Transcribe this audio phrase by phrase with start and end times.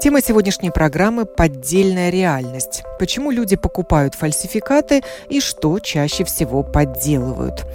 [0.00, 2.84] Тема сегодняшней программы– поддельная реальность.
[2.98, 7.66] Почему люди покупают фальсификаты и что чаще всего подделывают.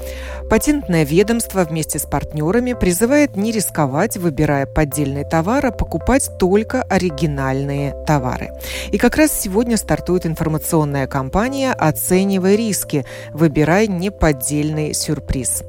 [0.50, 7.96] Патентное ведомство вместе с партнерами призывает не рисковать, выбирая поддельные товары, а покупать только оригинальные
[8.06, 8.52] товары.
[8.92, 13.06] И как раз сегодня стартует информационная кампания «Оценивай риски.
[13.34, 15.64] Выбирай неподдельный сюрприз».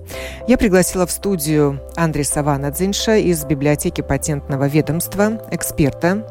[0.47, 6.27] Я пригласила в студию Андреса Ванадзинша из библиотеки патентного ведомства, эксперта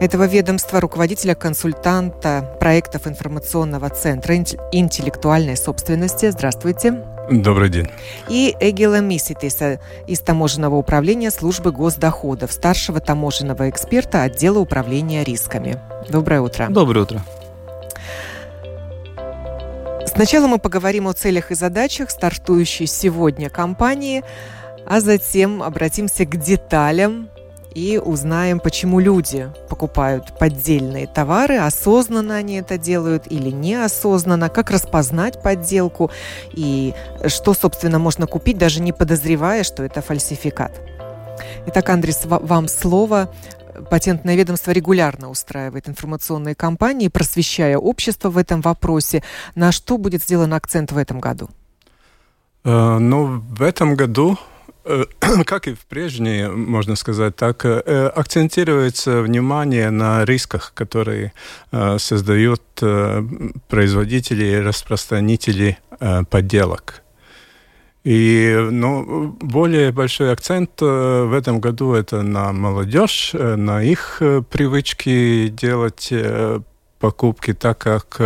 [0.00, 6.28] этого ведомства, руководителя консультанта проектов информационного центра интеллектуальной собственности.
[6.30, 7.11] Здравствуйте.
[7.40, 7.88] Добрый день.
[8.28, 15.78] И Эгила Миситиса из Таможенного управления службы госдоходов, старшего таможенного эксперта отдела управления рисками.
[16.10, 16.68] Доброе утро.
[16.68, 17.22] Доброе утро.
[20.06, 24.22] Сначала мы поговорим о целях и задачах стартующей сегодня кампании,
[24.86, 27.30] а затем обратимся к деталям
[27.74, 35.42] и узнаем, почему люди покупают поддельные товары, осознанно они это делают или неосознанно, как распознать
[35.42, 36.10] подделку
[36.52, 36.94] и
[37.26, 40.80] что, собственно, можно купить, даже не подозревая, что это фальсификат.
[41.66, 43.32] Итак, Андрес, вам слово.
[43.90, 49.22] Патентное ведомство регулярно устраивает информационные кампании, просвещая общество в этом вопросе.
[49.54, 51.48] На что будет сделан акцент в этом году?
[52.64, 54.38] Э, ну, в этом году
[55.46, 57.78] как и в прежние, можно сказать так, э,
[58.14, 61.32] акцентируется внимание на рисках, которые
[61.70, 62.62] э, создают
[63.68, 65.78] производители и распространители
[66.30, 67.02] подделок.
[68.02, 74.16] И ну, более большой акцент в этом году это на молодежь, на их
[74.50, 76.12] привычки делать
[76.98, 78.20] покупки, так как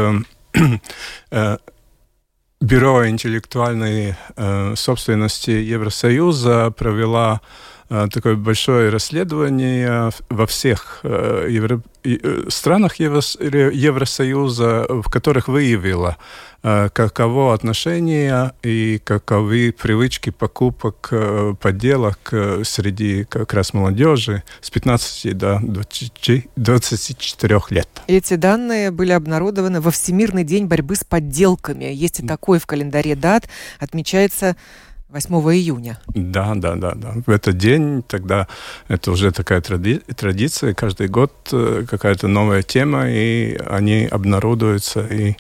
[2.61, 7.43] Бюро интеллектуальной э, собственности Евросоюза провела
[7.89, 16.17] такое большое расследование во всех э, евро, э, странах Евросоюза, в которых выявила
[16.69, 24.71] Э, каково отношение и каковы привычки покупок э, подделок э, среди как раз молодежи с
[24.71, 27.89] 15 до 20, 24 лет.
[28.09, 31.85] Эти данные были обнародованы во Всемирный день борьбы с подделками.
[31.85, 33.49] Есть и такой в календаре дат.
[33.79, 34.57] Отмечается
[35.09, 35.99] 8 июня.
[36.09, 37.15] Да, да, да, да.
[37.25, 38.49] В этот день тогда
[38.89, 40.75] это уже такая тради традиция.
[40.75, 45.37] Каждый год какая-то новая тема, и они обнародуются, и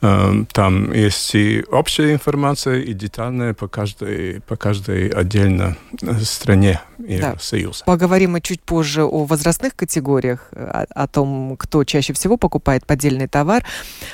[0.00, 7.80] там есть и общая информация, и детальная по каждой, по каждой отдельно э, стране Евросоюза.
[7.80, 7.92] Да.
[7.92, 13.28] Поговорим мы чуть позже о возрастных категориях, о, о том, кто чаще всего покупает поддельный
[13.28, 13.62] товар.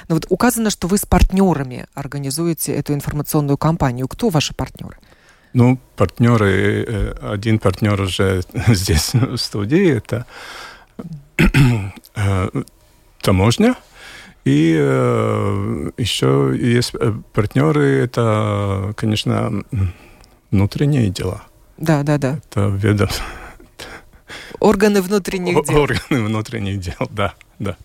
[0.09, 4.09] Но вот указано, что вы с партнерами организуете эту информационную кампанию.
[4.09, 4.97] Кто ваши партнеры?
[5.53, 10.27] Ну, партнеры, э, один партнер уже здесь в студии, это
[12.17, 12.49] э,
[13.23, 13.77] таможня,
[14.47, 19.65] и э, еще есть э, партнеры, это, конечно,
[20.53, 21.43] внутренние дела.
[21.79, 22.39] Да, да, да.
[22.49, 23.09] Это ведом...
[24.61, 25.83] Органы внутренних дел.
[25.83, 27.77] Органы внутренних дел, да, да.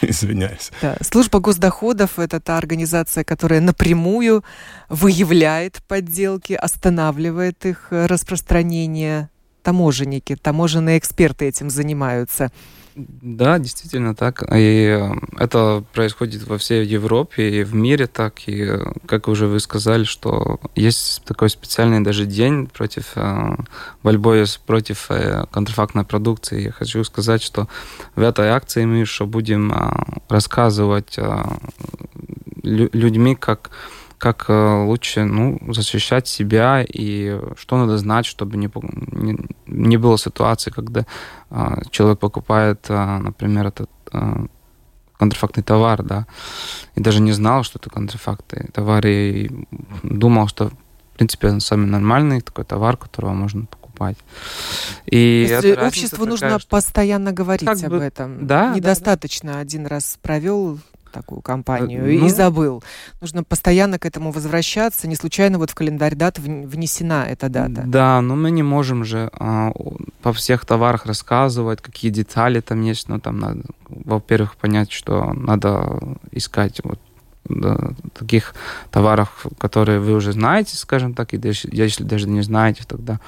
[0.00, 0.70] Извиняюсь.
[0.80, 0.96] Да.
[1.02, 4.42] Служба госдоходов– это та организация, которая напрямую
[4.88, 9.28] выявляет подделки, останавливает их распространение.
[9.62, 12.50] Таможенники, таможенные эксперты этим занимаются.
[12.98, 14.42] Да, действительно так.
[14.52, 18.48] И э, это происходит во всей Европе и в мире так.
[18.48, 23.56] И, э, как уже вы сказали, что есть такой специальный даже день против э,
[24.02, 25.10] борьбы против
[25.52, 26.62] контрафактной продукции.
[26.62, 27.68] Я хочу сказать, что
[28.16, 29.72] в этой акции мы еще будем
[30.28, 31.18] рассказывать
[32.62, 33.70] людьми, как
[34.18, 38.70] как э, лучше ну, защищать себя и что надо знать, чтобы не,
[39.12, 41.06] не, не было ситуации, когда
[41.50, 44.46] э, человек покупает, э, например, этот э,
[45.18, 46.26] контрафактный товар, да,
[46.94, 49.50] и даже не знал, что это контрафактный товар, и
[50.02, 54.16] думал, что, в принципе, он самый нормальный такой товар, которого можно покупать.
[55.06, 58.46] И обществу нужно такая, постоянно говорить об бы, этом.
[58.46, 59.60] Да, Недостаточно да, да.
[59.60, 62.82] один раз провел такую кампанию ну, и забыл.
[63.20, 65.08] Нужно постоянно к этому возвращаться.
[65.08, 67.84] Не случайно вот в календарь дат внесена эта дата.
[67.86, 69.72] Да, но мы не можем же а,
[70.22, 73.08] по всех товарах рассказывать, какие детали там есть.
[73.08, 76.00] Но там надо, во-первых, понять, что надо
[76.32, 77.00] искать вот
[78.12, 78.54] таких
[78.90, 81.40] товаров, которые вы уже знаете, скажем так, и
[81.72, 83.20] если даже не знаете, тогда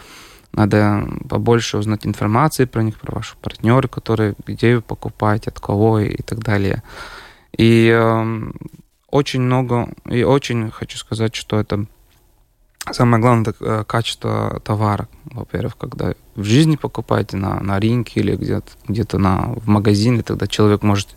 [0.53, 6.01] надо побольше узнать информации про них, про ваших партнеров, которые, где вы покупаете, от кого
[6.01, 6.83] и, и так далее.
[7.57, 8.51] И э,
[9.11, 11.87] очень много, и очень хочу сказать, что это
[12.91, 15.09] самое главное это качество товара.
[15.25, 20.47] Во-первых, когда в жизни покупаете на, на рынке или где-то где на, в магазине, тогда
[20.47, 21.09] человек может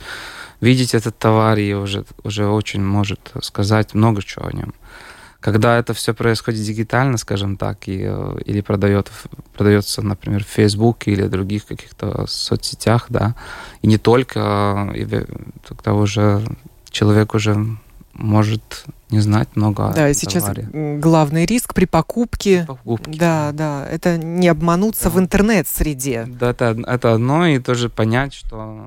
[0.60, 4.74] видеть этот товар и уже, уже очень может сказать много чего о нем.
[5.44, 9.12] Когда это все происходит дигитально, скажем так, и, э, или продает,
[9.58, 13.36] продается, например, в Facebook или других каких-то соцсетях, да,
[13.82, 15.06] и не только, и
[15.68, 16.42] тогда уже
[16.90, 17.58] человек уже
[18.14, 20.68] может не знать много да, о сейчас товаре.
[21.00, 22.60] главный риск при покупке.
[22.60, 23.20] При покупке.
[23.20, 25.10] Да, да, это не обмануться да.
[25.12, 26.26] в интернет-среде.
[26.28, 28.86] Да, это, это одно, и тоже понять, что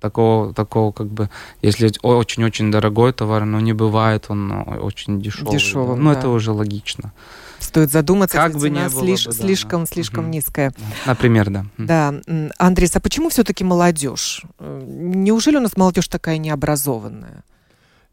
[0.00, 1.30] такого, такого как бы,
[1.62, 5.52] если очень-очень дорогой товар, но не бывает он очень дешевый.
[5.52, 6.02] Дешевым, да.
[6.02, 6.18] Ну, да.
[6.18, 7.12] это уже логично.
[7.58, 9.86] Стоит задуматься, как бы цена слиш, бы, да, слишком, да.
[9.86, 10.32] слишком угу.
[10.32, 10.72] низкая.
[11.06, 11.64] Например, да.
[11.78, 12.14] Да.
[12.58, 14.42] Андрей, а почему все-таки молодежь?
[14.60, 17.42] Неужели у нас молодежь такая необразованная?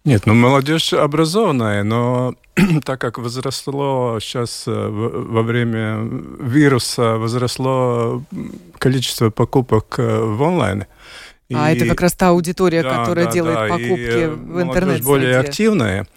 [0.04, 2.34] Нет, ну молодежь образованная, но
[2.84, 6.00] так как возросло сейчас э, во время
[6.40, 8.24] вируса, возросло
[8.80, 10.88] количество покупок э, в онлайне.
[11.54, 15.04] А это как раз та аудитория, да, которая да, делает да, покупки и в интернете.
[15.04, 16.08] более активная.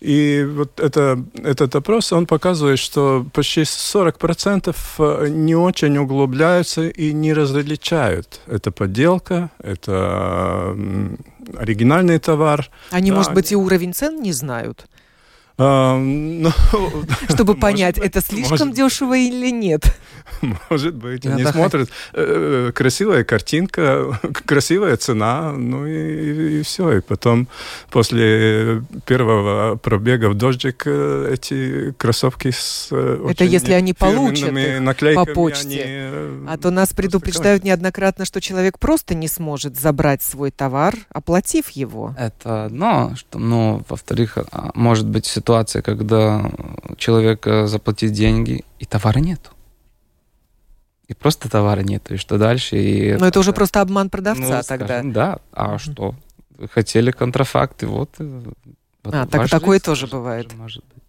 [0.00, 7.12] И вот это, этот опрос, он показывает, что почти 40% э, не очень углубляются и
[7.12, 8.40] не различают.
[8.46, 10.76] Это подделка, это
[11.58, 12.70] оригинальный товар.
[12.90, 14.86] Они, да, может быть, и уровень цен не знают?
[15.60, 16.52] А, ну,
[17.28, 19.82] Чтобы понять, это слишком дешево или нет.
[20.70, 26.98] Может быть, они смотрят, э, красивая картинка, красивая цена, ну и, все.
[26.98, 27.48] И потом
[27.90, 34.54] после первого пробега в дождик э, эти кроссовки с э, Это если они получат
[35.14, 36.22] по почте.
[36.46, 42.14] А то нас предупреждают неоднократно, что человек просто не сможет забрать свой товар, оплатив его.
[42.18, 46.50] Это одно, что, ну, во-вторых, а, может быть ситуация, когда
[46.98, 49.50] человек заплатит деньги и товара нету
[51.08, 52.76] и просто товара нет, и что дальше?
[52.76, 54.86] И Но это, это уже просто обман продавца ну, тогда.
[54.86, 55.78] Скажем, да, а mm-hmm.
[55.78, 56.14] что?
[56.70, 58.10] Хотели контрафакт, и вот...
[58.18, 58.42] Э,
[59.04, 60.52] вот а, так, такое тоже бывает.
[60.52, 61.02] Может быть.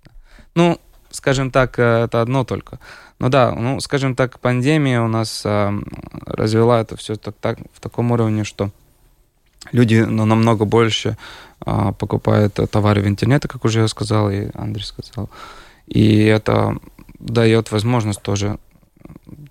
[0.56, 0.80] Ну,
[1.12, 2.80] скажем так, э, это одно только.
[3.20, 5.74] Ну да, ну, скажем так, пандемия у нас а,
[6.26, 8.72] развела это все так, так, в таком уровне, что
[9.74, 11.18] люди ну, намного больше
[11.70, 15.30] а, покупают товары в интернете, как уже я сказал, и Андрей сказал.
[15.86, 16.78] И это
[17.20, 18.58] дает возможность тоже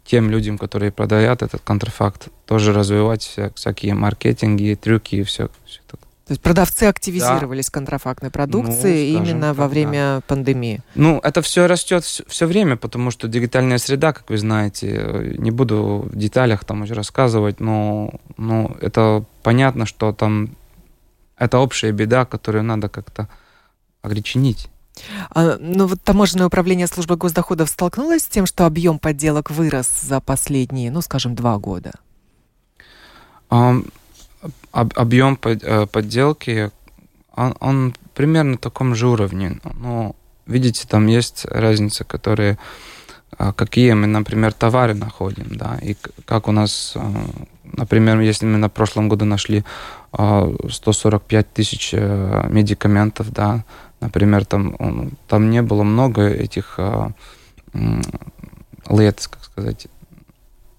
[0.04, 5.80] тем людям, которые продают этот контрафакт, тоже развивать вся, всякие маркетинги, трюки и все, все
[5.86, 6.00] так.
[6.00, 7.72] То есть продавцы активизировались да.
[7.72, 10.22] контрафактной продукции ну, именно во время да.
[10.26, 10.80] пандемии.
[10.96, 15.50] Ну, это все растет все, все время, потому что дигитальная среда, как вы знаете, не
[15.50, 20.50] буду в деталях там уже рассказывать, но, но это понятно, что там
[21.38, 23.28] это общая беда, которую надо как-то
[24.02, 24.68] огреченить.
[25.30, 30.20] А, ну вот таможенное управление службы госдоходов столкнулось с тем, что объем подделок вырос за
[30.20, 31.92] последние, ну, скажем, два года?
[33.50, 33.90] Um,
[34.72, 36.70] об, объем под, э, подделки,
[37.34, 39.60] он, он примерно на таком же уровне.
[39.74, 40.14] Но,
[40.46, 42.58] видите, там есть разница, которые
[43.36, 47.00] а, какие мы, например, товары находим, да, и как у нас, э,
[47.64, 49.64] например, если мы на прошлом году нашли
[50.12, 53.64] 145 а, тысяч э, медикаментов, да,
[54.00, 57.10] Например, там, там не было много этих а,
[58.88, 59.88] лет, как сказать,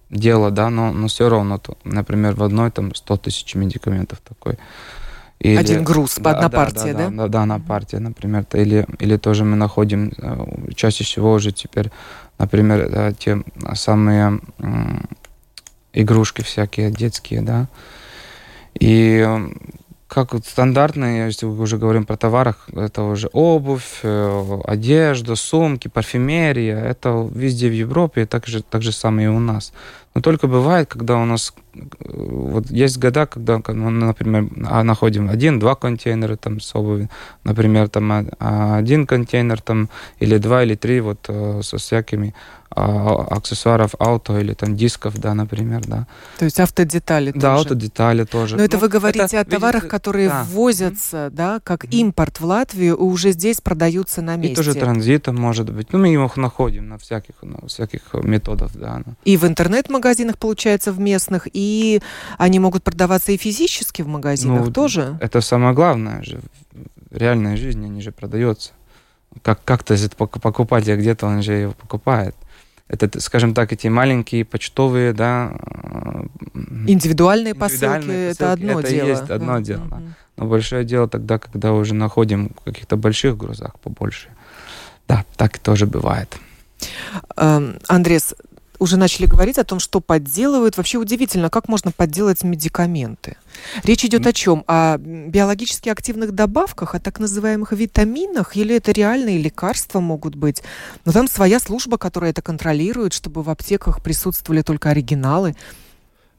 [0.10, 4.58] дела, да, но, но все равно, то, например, в одной там 100 тысяч медикаментов такой.
[5.40, 7.10] Или, Один груз, да, одна да, партия, да?
[7.10, 8.46] Да, да, да, одна партия, например.
[8.54, 11.92] Или, или тоже мы находим а, чаще всего уже теперь,
[12.38, 13.44] например, да, те
[13.74, 14.40] самые
[15.92, 17.68] игрушки всякие детские, да.
[18.74, 19.26] И
[20.10, 25.88] как вот стандартные, если мы уже говорим про товарах, это уже обувь, э, одежда, сумки,
[25.88, 29.72] парфюмерия, это везде в Европе, так же, так же самое и у нас.
[30.16, 35.30] Но только бывает, когда у нас э, вот есть года, когда мы, например, а, находим
[35.30, 37.10] один-два контейнера там с обувью,
[37.44, 42.34] например, там а, один контейнер там или два или три вот э, со всякими
[42.72, 46.08] аксессуаров ауто или там дисков, да, например, да.
[46.38, 47.62] То есть автодетали Да, тоже.
[47.62, 48.58] автодетали тоже.
[48.58, 50.44] Но это ну, вы говорите это, о товарах, видите, которые да.
[50.44, 51.90] ввозятся, да, как mm-hmm.
[51.92, 54.54] импорт в Латвию, и уже здесь продаются на месте.
[54.54, 55.92] И тоже транзитом, может быть.
[55.92, 59.02] Ну, мы их находим на всяких, на всяких методах, да.
[59.26, 62.02] И в интернет-магазинах, получается, в местных, и
[62.38, 65.18] они могут продаваться и физически в магазинах ну, тоже?
[65.22, 66.40] Это самое главное же
[67.10, 68.72] в реальной жизни они же продаются.
[69.42, 72.36] Как, как-то покупатель где-то он же его покупает.
[72.90, 75.54] Это, скажем так, эти маленькие почтовые, да...
[76.54, 79.08] Индивидуальные, индивидуальные посылки, посылки это одно это дело.
[79.08, 79.64] Это есть одно mm-hmm.
[79.64, 80.02] дело.
[80.38, 84.30] Но большое дело тогда, когда уже находим в каких-то больших грузах побольше.
[85.08, 86.36] Да, так тоже бывает.
[87.38, 88.34] Эм, Андрес,
[88.80, 90.78] уже начали говорить о том, что подделывают.
[90.78, 93.38] Вообще удивительно, как можно подделать медикаменты.
[93.84, 94.64] Речь идет о чем?
[94.68, 100.64] О биологически активных добавках, о так называемых витаминах, или это реальные лекарства могут быть?
[101.06, 105.56] Но там своя служба, которая это контролирует, чтобы в аптеках присутствовали только оригиналы.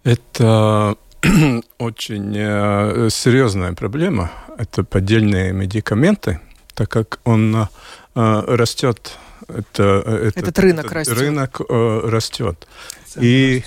[0.03, 0.97] Это
[1.79, 4.31] очень э, серьезная проблема.
[4.57, 6.41] Это поддельные медикаменты,
[6.75, 7.67] так как он э,
[8.15, 9.13] растет
[9.49, 11.19] это, э, этот, этот рынок этот растет.
[11.19, 12.69] Рынок э, растет.
[13.17, 13.63] и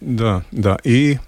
[0.00, 0.78] да, да.
[0.84, 1.18] И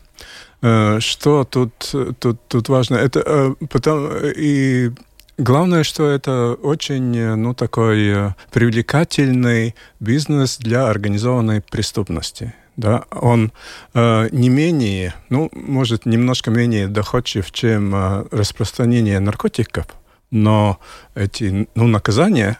[0.62, 2.96] э, что тут, тут, тут важно?
[2.96, 4.90] Это э, потом и
[5.36, 12.54] Главное, что это очень, ну, такой э, привлекательный бизнес для организованной преступности.
[12.76, 13.52] Да, он
[13.94, 19.86] э, не менее, ну, может, немножко менее доходчив, чем э, распространение наркотиков,
[20.30, 20.78] но
[21.16, 22.58] эти, ну, наказания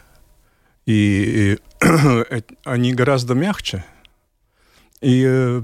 [0.85, 3.85] и, и они гораздо мягче.
[5.01, 5.61] И э,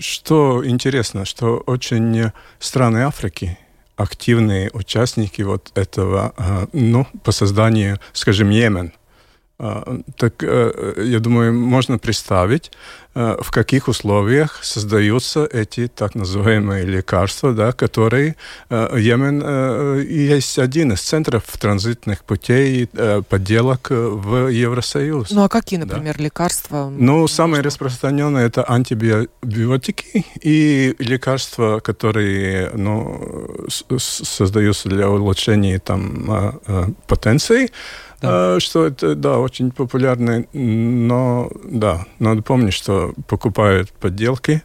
[0.00, 3.58] что интересно, что очень страны Африки
[3.96, 9.01] активные участники вот этого, э, ну, по созданию, скажем, Йемен– а,
[10.16, 12.72] так э, я думаю, можно представить,
[13.14, 18.34] э, в каких условиях создаются эти так называемые лекарства, да, которые
[18.70, 22.88] э, Йемен есть один из центров транзитных путей
[23.28, 25.30] подделок в Евросоюз.
[25.30, 26.24] Ну а какие, например, да.
[26.24, 26.90] лекарства?
[26.90, 36.60] Ну, самые распространенные это антибиотики и лекарства, которые ну, создаются для улучшения там,
[37.06, 37.70] потенции
[38.22, 38.54] да.
[38.56, 44.62] А, что это, да, очень популярно, но, да, надо помнить, что покупают подделки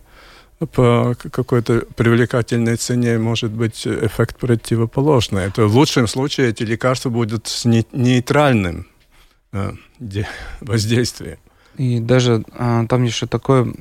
[0.73, 5.43] по какой-то привлекательной цене, может быть эффект противоположный.
[5.45, 8.87] Это в лучшем случае эти лекарства будут с нейтральным
[9.51, 9.73] э,
[10.61, 11.37] воздействием.
[11.77, 13.71] И даже а, там еще такой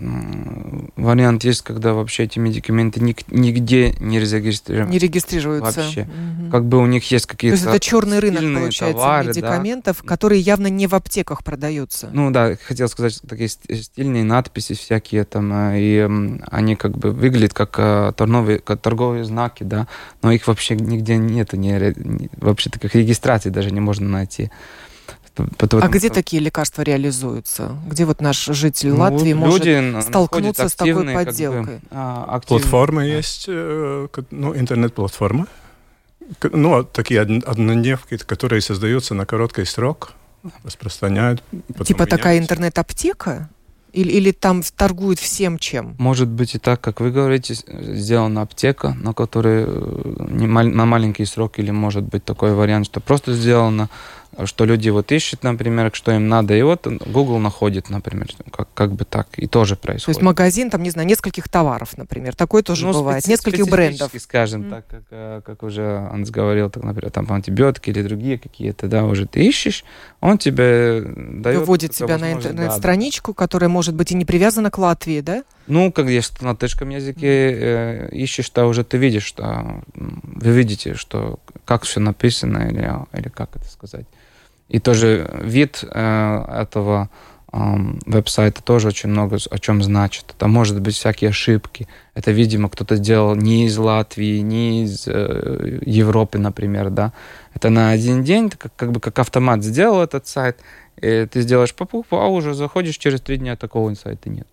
[0.97, 4.93] вариант есть, когда вообще эти медикаменты нигде не регистрируются.
[4.93, 5.81] Не регистрируются.
[5.81, 6.03] Вообще.
[6.03, 6.50] Угу.
[6.50, 7.57] Как бы у них есть какие-то...
[7.57, 10.09] То есть это черный рынок, получается, товары, медикаментов, да.
[10.09, 12.11] которые явно не в аптеках продаются.
[12.12, 16.07] Ну да, хотел сказать, такие стильные надписи всякие там, а, и
[16.50, 19.87] они как бы выглядят как а, торговые, как торговые знаки, да,
[20.21, 21.97] но их вообще нигде нет, не,
[22.37, 24.50] вообще таких регистраций даже не можно найти.
[25.59, 27.76] Потом, а где такие лекарства реализуются?
[27.87, 31.64] Где вот наш житель ну, Латвии может столкнуться с такой подделкой?
[31.64, 33.07] Как бы, а, Платформа да.
[33.07, 35.47] есть, э, ну, интернет-платформа.
[36.43, 40.12] Ну, такие однодневки, которые создаются на короткий срок,
[40.64, 41.43] распространяют.
[41.50, 42.07] Типа меняются.
[42.07, 43.49] такая интернет-аптека?
[43.97, 45.95] Или, или там торгуют всем чем?
[45.99, 51.59] Может быть и так, как вы говорите, сделана аптека, на которой э, на маленький срок,
[51.59, 53.88] или может быть такой вариант, что просто сделано
[54.45, 58.93] что люди вот ищут, например, что им надо, и вот Google находит, например, как, как
[58.93, 60.05] бы так, и тоже происходит.
[60.05, 63.69] То есть магазин, там, не знаю, нескольких товаров, например, такое тоже ну, бывает, специ- нескольких
[63.69, 64.12] брендов.
[64.19, 64.71] скажем mm.
[64.71, 69.05] так, как, э, как уже Анс говорил, так, например, там антибиотики или другие какие-то, да,
[69.05, 69.85] уже ты ищешь,
[70.21, 71.61] он тебе дает...
[71.61, 75.45] Выводит тебя на интернет-страничку, да, которая, может быть, и не привязана к Латвии, да?
[75.66, 80.95] Ну, как если на тышком языке э, ищешь, то уже ты видишь, что вы видите,
[80.95, 84.07] что как все написано или, или как это сказать.
[84.69, 87.11] И тоже вид э, этого
[87.52, 87.59] э,
[88.07, 90.35] веб-сайта тоже очень много о чем значит.
[90.38, 91.88] Там может быть всякие ошибки.
[92.14, 97.12] Это, видимо, кто-то сделал не из Латвии, не из э, Европы, например, да.
[97.55, 100.59] Это на один день, как, как бы как автомат сделал этот сайт,
[101.00, 104.49] ты сделаешь покупку, а уже заходишь через три дня, такого сайта нет.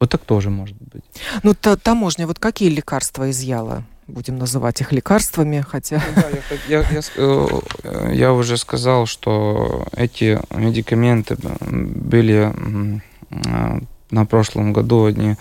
[0.00, 1.04] Вот так тоже может быть.
[1.42, 3.84] Ну, таможня, вот какие лекарства изъяла?
[4.06, 5.96] будем называть их лекарствами, хотя...
[5.96, 6.28] Ну, да,
[6.68, 15.06] я, я, я, э, я уже сказал, что эти медикаменты были э, на прошлом году,
[15.06, 15.36] они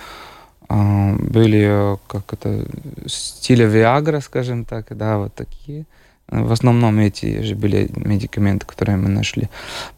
[0.70, 2.66] э, были как это,
[3.08, 5.86] стиля Виагра, скажем так, да, вот такие.
[6.28, 9.50] В основном эти же были медикаменты, которые мы нашли.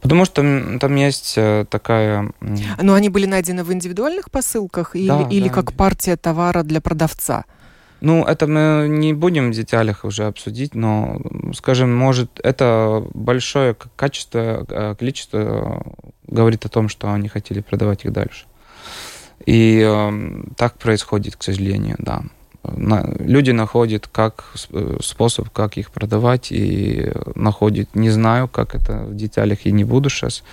[0.01, 1.37] Потому что там есть
[1.69, 2.31] такая...
[2.81, 5.53] Но они были найдены в индивидуальных посылках или, да, или да.
[5.53, 7.45] как партия товара для продавца?
[8.03, 11.21] Ну, это мы не будем в деталях уже обсудить, но,
[11.53, 15.81] скажем, может, это большое качество, э, количество
[16.27, 18.45] говорит о том, что они хотели продавать их дальше.
[19.45, 22.23] И э, так происходит, к сожалению, да.
[22.63, 24.53] Люди находят как
[25.01, 30.09] способ, как их продавать, и находят, не знаю, как это в деталях, и не буду
[30.09, 30.43] сейчас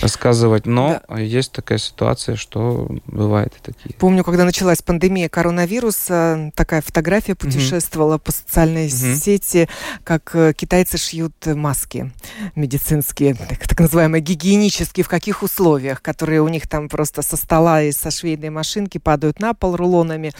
[0.00, 1.18] рассказывать, но да.
[1.18, 3.94] есть такая ситуация, что бывает и такие.
[3.98, 8.24] Помню, когда началась пандемия коронавируса, такая фотография путешествовала угу.
[8.26, 9.16] по социальной угу.
[9.16, 9.68] сети,
[10.04, 12.12] как э, китайцы шьют маски
[12.54, 17.82] медицинские, так, так называемые гигиенические, в каких условиях, которые у них там просто со стола
[17.82, 20.32] и со швейной машинки падают на пол рулонами,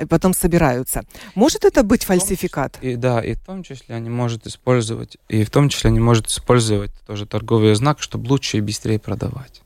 [0.00, 1.04] и потом собираются собираются.
[1.34, 2.78] Может это быть фальсификат?
[2.80, 6.28] И, да, и в том числе они могут использовать, и в том числе они могут
[6.28, 9.62] использовать тоже торговый знак, чтобы лучше и быстрее продавать.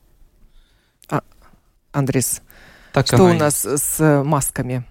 [1.09, 1.23] А,
[1.92, 2.42] Андрес,
[2.92, 4.85] так что у нас с масками?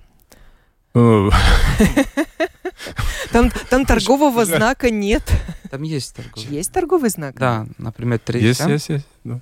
[3.31, 5.23] Там, там торгового знака нет.
[5.69, 6.49] Там есть торговый.
[6.49, 7.35] Есть торговый знак?
[7.37, 8.41] Да, например, три.
[8.41, 9.07] Есть, есть, есть.
[9.23, 9.39] Да.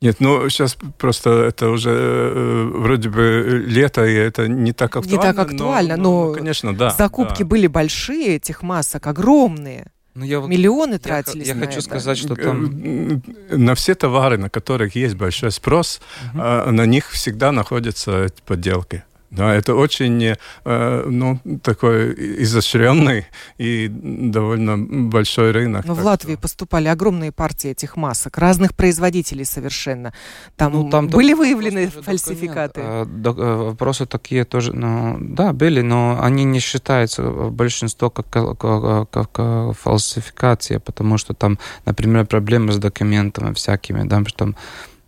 [0.00, 5.16] Нет, ну сейчас просто это уже э, вроде бы лето, и это не так актуально.
[5.16, 6.90] Не так актуально, но, но, но конечно, да.
[6.90, 7.48] Закупки да.
[7.48, 9.90] были большие этих масок, огромные.
[10.14, 11.88] Ну, я вот, Миллионы тратились я, я на хочу это.
[11.88, 13.22] сказать, что там...
[13.50, 16.00] На все товары, на которых есть большой спрос,
[16.32, 16.38] угу.
[16.38, 19.04] на них всегда находятся подделки.
[19.30, 23.26] Да, это очень, э, ну, такой изощренный
[23.58, 25.84] и довольно большой рынок.
[25.84, 26.42] Но в Латвии что...
[26.42, 30.14] поступали огромные партии этих масок, разных производителей совершенно.
[30.56, 32.80] Там, ну, там были выявлены фальсификаты?
[32.80, 39.76] Э, вопросы такие тоже, ну, да, были, но они не считаются большинство как, как, как
[39.76, 44.56] фальсификация, потому что там, например, проблемы с документами всякими, да, что там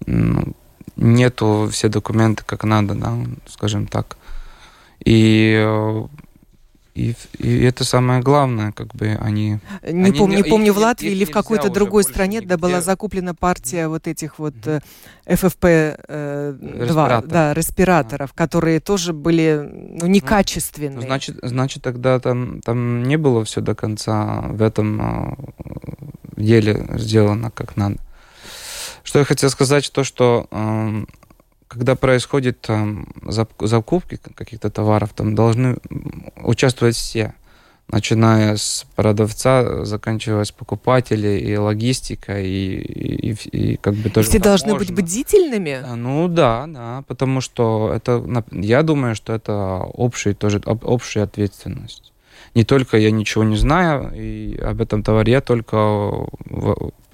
[0.06, 0.54] ну,
[0.96, 3.14] нету все документы как надо, да,
[3.46, 4.16] скажем так.
[5.04, 6.06] И
[6.94, 9.58] и, и это самое главное, как бы они...
[9.82, 13.32] Не они, помню, не помню, в Латвии или в какой-то другой стране, да, была закуплена
[13.32, 14.82] партия вот этих вот mm
[15.26, 18.44] FFP2, э, да, респираторов, да.
[18.44, 19.70] которые тоже были
[20.00, 20.96] ну, некачественные.
[20.96, 25.37] Ну, значит, значит, тогда там, там не было все до конца в этом э,
[26.37, 27.98] деле сделано как надо.
[29.11, 31.05] Что я хотел сказать, то, что э,
[31.66, 33.09] когда происходит там,
[33.59, 35.79] закупки каких-то товаров, там должны
[36.37, 37.35] участвовать все,
[37.88, 44.29] начиная с продавца, заканчивая с покупателей и логистика, и, и, и, и как бы тоже...
[44.29, 45.85] Все должны быть бдительными?
[45.96, 52.10] Ну да, да, потому что это, я думаю, что это общая тоже, общая ответственность
[52.54, 55.76] не только я ничего не знаю и об этом товаре, я только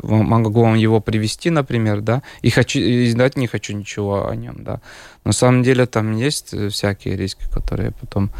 [0.02, 4.64] могу вам его привести, например, да, и хочу и знать не хочу ничего о нем,
[4.64, 4.80] да.
[5.24, 8.30] На самом деле там есть всякие риски, которые потом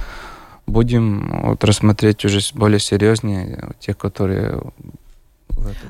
[0.66, 4.60] будем вот рассмотреть уже более серьезнее, те, которые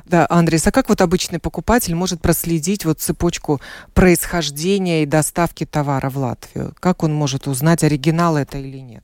[0.05, 3.61] да, Андрей, а как вот обычный покупатель может проследить вот цепочку
[3.93, 6.73] происхождения и доставки товара в Латвию?
[6.79, 9.03] Как он может узнать, оригинал это или нет?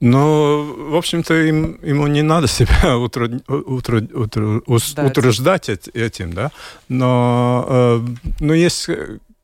[0.00, 6.50] Но, в общем-то, им, ему не надо себя утруд, утруд, утруд, утруждать этим, да.
[6.88, 8.00] Но, э,
[8.40, 8.90] но есть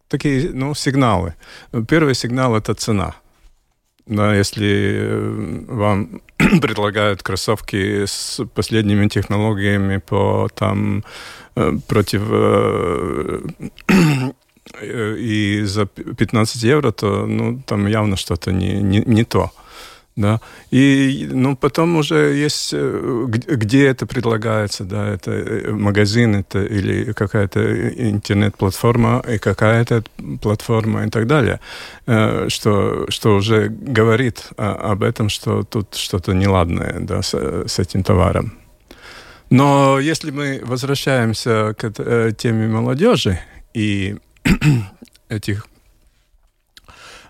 [0.09, 1.35] такие ну, сигналы.
[1.88, 3.15] Первый сигнал– это цена.
[4.07, 6.21] Да, если э, вам
[6.61, 11.05] предлагают кроссовки с последними технологиями по там
[11.55, 13.41] э, против э,
[15.19, 19.51] и за 15 евро, то ну, там явно что-то не, не, не то.
[20.14, 20.40] Да.
[20.70, 27.12] И ну, потом уже есть, э, где это предлагается, да, это э, магазин это, или
[27.12, 27.61] какая-то
[28.11, 30.05] интернет-платформа, и какая-то
[30.42, 31.61] платформа и так далее,
[32.07, 37.35] э, что, что уже говорит об этом, что тут что-то неладное да, с,
[37.66, 38.53] с этим товаром.
[39.48, 41.90] Но если мы возвращаемся к
[42.37, 43.38] теме молодежи
[43.72, 44.16] и
[45.31, 45.72] этих Э, э,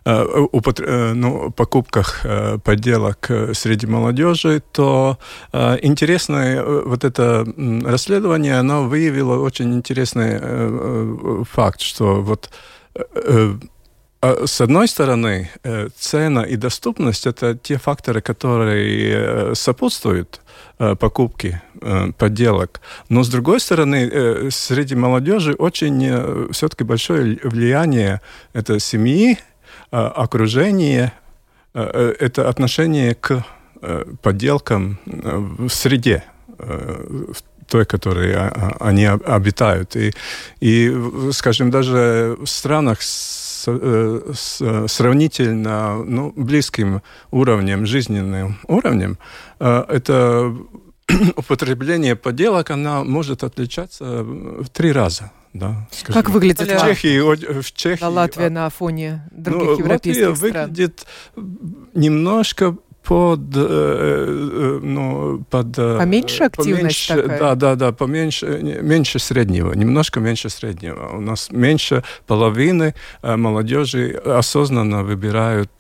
[0.05, 5.19] ну, покупках э, подделок среди молодежи, то
[5.53, 7.47] интересное вот это
[7.85, 12.51] расследование, оно выявило очень интересный факт, что вот
[14.25, 15.51] а с одной стороны,
[15.99, 20.41] цена и доступность– это те факторы, которые сопутствуют
[20.79, 21.61] покупке
[22.19, 22.81] подделок.
[23.09, 28.21] Но с другой стороны, среди молодежи очень все-таки большое влияние
[28.53, 29.39] это семьи,
[29.93, 31.13] Э, окружение,
[31.75, 33.45] э, э, это отношение к
[34.23, 36.23] подделкам в среде,
[36.57, 37.35] в
[37.67, 39.97] той, которой они обитают.
[39.97, 40.13] И,
[40.61, 40.97] и
[41.33, 47.03] скажем, даже в странах с, с сравнительно ну, близким
[47.33, 49.19] уровнем, жизненным уровнем,
[49.59, 50.55] это
[51.37, 55.33] употребление подделок, она может отличаться в три раза.
[55.53, 55.87] Да.
[55.91, 56.23] Скажем.
[56.23, 60.69] Как выглядит в Чехии, в Чехии, да, Латвия на фоне других ну, европейских Латвия стран?
[60.69, 61.07] выглядит
[61.95, 65.79] немножко под, э, э, ну, под...
[65.79, 67.39] Э, поменьше активность поменьше, такая?
[67.39, 68.47] Да, да, да, поменьше,
[68.83, 71.17] меньше среднего, немножко меньше среднего.
[71.17, 75.73] У нас меньше половины молодежи осознанно выбирают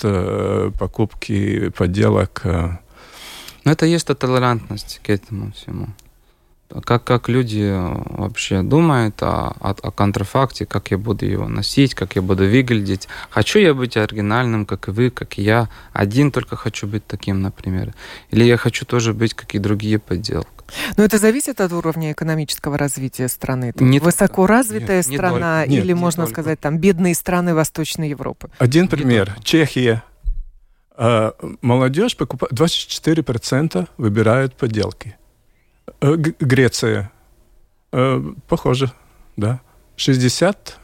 [0.79, 2.43] покупки подделок.
[3.65, 5.89] Но это есть толерантность к этому всему
[6.85, 12.17] как, как люди вообще думают о, о, о контрафакте, как я буду его носить, как
[12.17, 13.09] я буду выглядеть.
[13.31, 15.69] Хочу я быть оригинальным, как и вы, как и я.
[15.93, 17.95] Один только хочу быть таким, например.
[18.31, 20.49] Или я хочу тоже быть, как и другие подделки.
[20.97, 23.73] Но это зависит от уровня экономического развития страны.
[23.79, 26.43] Не Высокоразвитая нет, страна нет, или, нет, можно только.
[26.43, 28.51] сказать, там бедные страны Восточной Европы.
[28.59, 29.37] Один пример.
[29.43, 30.03] Чехия.
[30.95, 35.17] А, молодежь покупает, 24% выбирают подделки.
[36.01, 37.11] Э, Греция.
[37.93, 38.93] Э, похоже,
[39.37, 39.61] да.
[39.97, 40.79] 60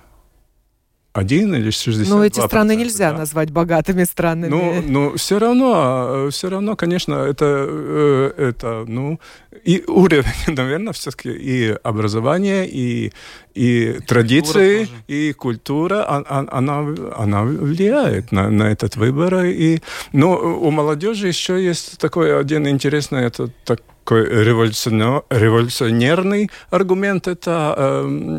[1.13, 2.09] один или 60.
[2.09, 3.19] Но эти страны нельзя да.
[3.19, 4.51] назвать богатыми странами.
[4.51, 9.19] Ну, ну, все равно, все равно, конечно, это, э, это, ну,
[9.65, 13.13] и уровень, наверное, все-таки и образование, и,
[13.55, 19.45] и традиции, культура и культура, а, а, она, она влияет на, на этот выбор.
[19.45, 19.81] И,
[20.13, 28.39] но у молодежи еще есть такой один интересный, это так, такой революционерный аргумент– это э,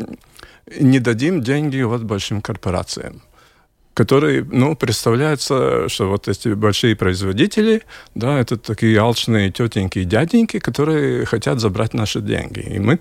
[0.78, 3.22] не дадим деньги вот большим корпорациям
[3.92, 7.82] которые, ну, представляется, что вот эти большие производители,
[8.14, 12.60] да, это такие алчные тетеньки и дяденьки, которые хотят забрать наши деньги.
[12.60, 12.98] И мы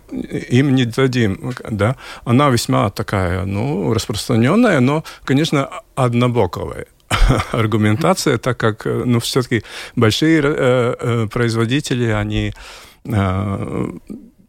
[0.51, 1.95] им не дадим, да.
[2.25, 6.85] Она весьма такая, ну, распространенная, но, конечно, однобоковая.
[7.51, 9.63] аргументация, так как, ну, все-таки
[9.95, 12.53] большие э, э, производители, они
[13.05, 13.87] э,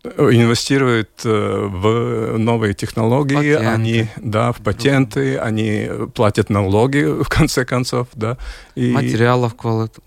[0.04, 3.66] инвестируют э, в новые технологии, патенты.
[3.66, 8.38] они, да, в патенты, они платят налоги, в конце концов, да.
[8.74, 10.00] И, Материалов квалит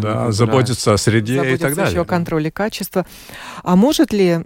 [0.00, 1.92] да, заботиться о среде заботиться и так далее.
[1.92, 3.06] еще о контроле качества.
[3.62, 4.40] А может ли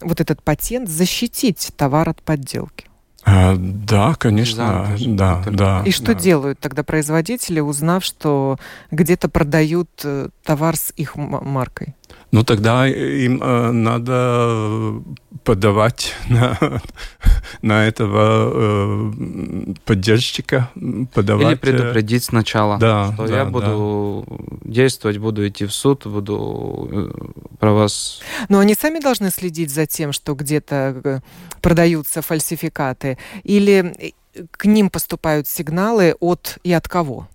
[0.00, 2.89] вот этот патент защитить товар от подделки?
[3.24, 5.82] А, да, конечно, да, да.
[5.84, 6.14] И что да.
[6.14, 8.58] делают тогда производители, узнав, что
[8.90, 11.94] где-то продают э, товар с их маркой?
[12.32, 15.02] Ну, тогда им э, надо
[15.42, 16.56] подавать на,
[17.62, 20.70] на этого э, поддержщика,
[21.12, 21.46] подавать.
[21.46, 24.36] Или предупредить сначала, да, что да, я буду да.
[24.62, 28.20] действовать, буду идти в суд, буду э, про вас...
[28.48, 31.20] Но они сами должны следить за тем, что где-то э,
[31.60, 33.09] продаются фальсификаты,
[33.42, 37.26] или э, к ним поступают сигналы от и от кого?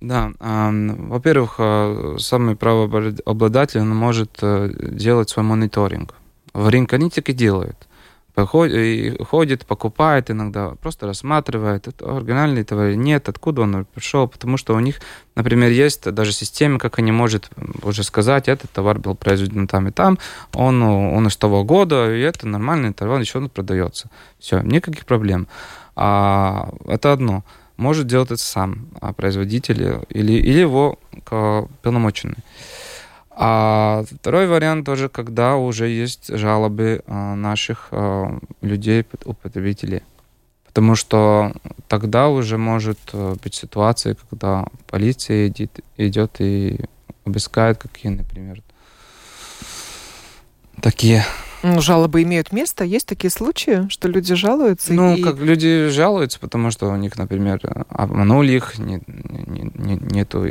[0.00, 6.14] Да, во-первых, э, самый правообладатель он может э, делать свой мониторинг.
[6.52, 7.87] В рынке они так и делают.
[8.46, 14.74] Ходит, покупает иногда, просто рассматривает, это оригинальный товар или нет, откуда он пришел, потому что
[14.74, 15.00] у них,
[15.34, 17.50] например, есть даже система, как они может
[17.82, 20.18] уже сказать, этот товар был произведен там и там,
[20.54, 24.10] он, он из того года, и это нормальный товар, еще он продается.
[24.38, 25.48] Все, никаких проблем.
[25.96, 27.44] А, это одно
[27.78, 30.98] может делать это сам а производитель или, или его
[31.82, 32.36] полномоченный.
[33.40, 40.02] А второй вариант тоже, когда уже есть жалобы а, наших а, людей, употребителей.
[40.66, 41.52] Потому что
[41.86, 46.80] тогда уже может э, быть ситуация, когда полиция идет, идет и
[47.24, 48.62] обыскает какие, например,
[50.80, 51.24] такие
[51.62, 52.84] ну, жалобы имеют место?
[52.84, 54.92] Есть такие случаи, что люди жалуются?
[54.92, 55.22] Ну, и...
[55.22, 60.44] как люди жалуются, потому что у них, например, обманули их, не, не, не, нету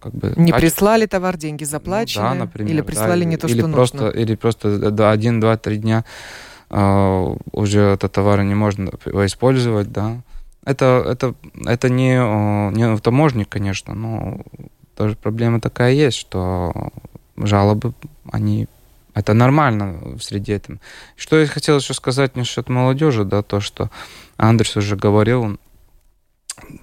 [0.00, 0.58] как бы не качества.
[0.60, 3.96] прислали товар, деньги заплачены, ну, да, например, или прислали да, не то, или что просто,
[4.04, 4.18] нужно.
[4.18, 6.04] Или просто до один, два, три дня
[6.70, 8.90] э, уже этот товар не можно
[9.26, 10.22] использовать, да.
[10.64, 11.34] Это, это,
[11.66, 12.16] это не,
[12.76, 14.40] не таможник, конечно, но
[14.96, 16.90] тоже проблема такая есть, что
[17.36, 17.94] жалобы,
[18.30, 18.68] они
[19.14, 20.80] это нормально в среде этом.
[21.16, 23.90] Что я хотел еще сказать насчет молодежи, да, то, что
[24.36, 25.58] Андрес уже говорил.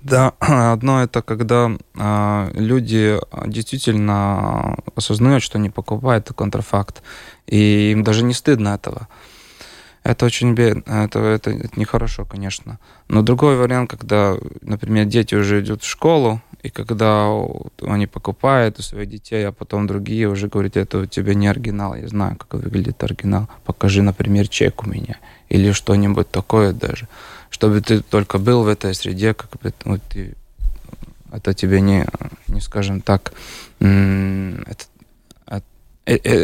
[0.02, 7.02] Да, одно это когда э, люди действительно осознают, что они покупают контрафакт,
[7.46, 9.08] и им даже не стыдно этого.
[10.04, 12.80] Это очень бедно, это, это, это нехорошо, конечно.
[13.10, 17.30] Но другой вариант, когда, например, дети уже идут в школу, и когда
[17.82, 21.96] они покупают у своих детей, а потом другие уже говорят, это у тебя не оригинал,
[21.96, 25.18] я знаю, как выглядит оригинал, покажи, например, чек у меня,
[25.50, 27.08] или что-нибудь такое даже,
[27.50, 30.36] чтобы ты только был в этой среде, как бы вот, ты,
[31.32, 32.06] это тебе не,
[32.48, 33.34] не скажем так,
[33.80, 34.86] это,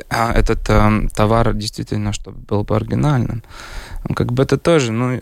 [0.10, 3.44] а, этот эм, товар действительно, чтобы был бы оригинальным.
[4.14, 5.22] Как бы это тоже, ну,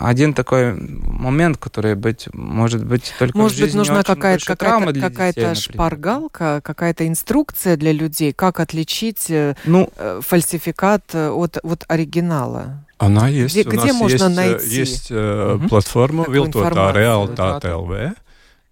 [0.00, 5.54] один такой момент, который быть, может быть только Может быть, нужна какая-то какая какая какая
[5.54, 12.84] шпаргалка, какая-то инструкция для людей, как отличить э, ну, э, фальсификат от, от оригинала?
[13.00, 13.56] Она есть.
[13.56, 14.68] Где, где можно есть, найти?
[14.68, 15.68] Есть угу.
[15.68, 18.12] платформа LV.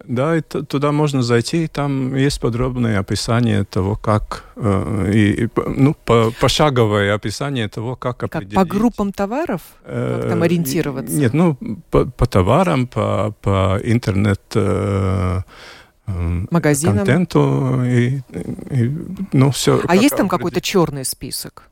[0.04, 5.48] Да, и туда можно зайти, и там есть подробное описание того, как, э, и, и,
[5.56, 8.54] ну, по, пошаговое описание того, как определить.
[8.54, 9.60] Как, по группам товаров?
[9.84, 11.16] Э, как там ориентироваться?
[11.16, 11.56] Нет, ну,
[11.90, 14.40] по, по товарам, по, по интернет...
[14.54, 15.40] Э,
[16.06, 16.98] Магазинам?
[16.98, 18.22] Контенту и,
[18.70, 18.96] и
[19.32, 19.82] ну, все.
[19.86, 21.67] А есть там какой-то черный список?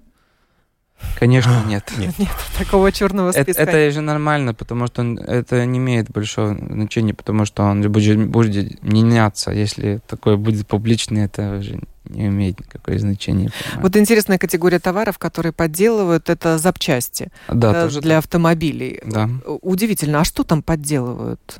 [1.18, 1.92] Конечно, нет.
[1.98, 2.28] Нет, нет
[2.58, 3.62] такого черного списка.
[3.62, 7.82] Это, это же нормально, потому что он, это не имеет большого значения, потому что он
[7.90, 9.50] будет, будет меняться.
[9.50, 13.50] Если такое будет публичный, это уже не имеет никакого значения.
[13.50, 13.82] Понимаю.
[13.82, 18.24] Вот интересная категория товаров, которые подделывают, это запчасти да, э, тоже для так.
[18.24, 19.00] автомобилей.
[19.04, 19.28] Да.
[19.62, 21.58] Удивительно, а что там подделывают?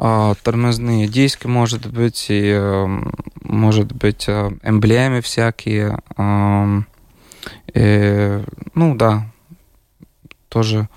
[0.00, 5.98] А, тормозные диски, может быть, и эм, может быть э, эмблемы всякие.
[7.74, 9.26] И, ну да,
[10.48, 10.88] тоже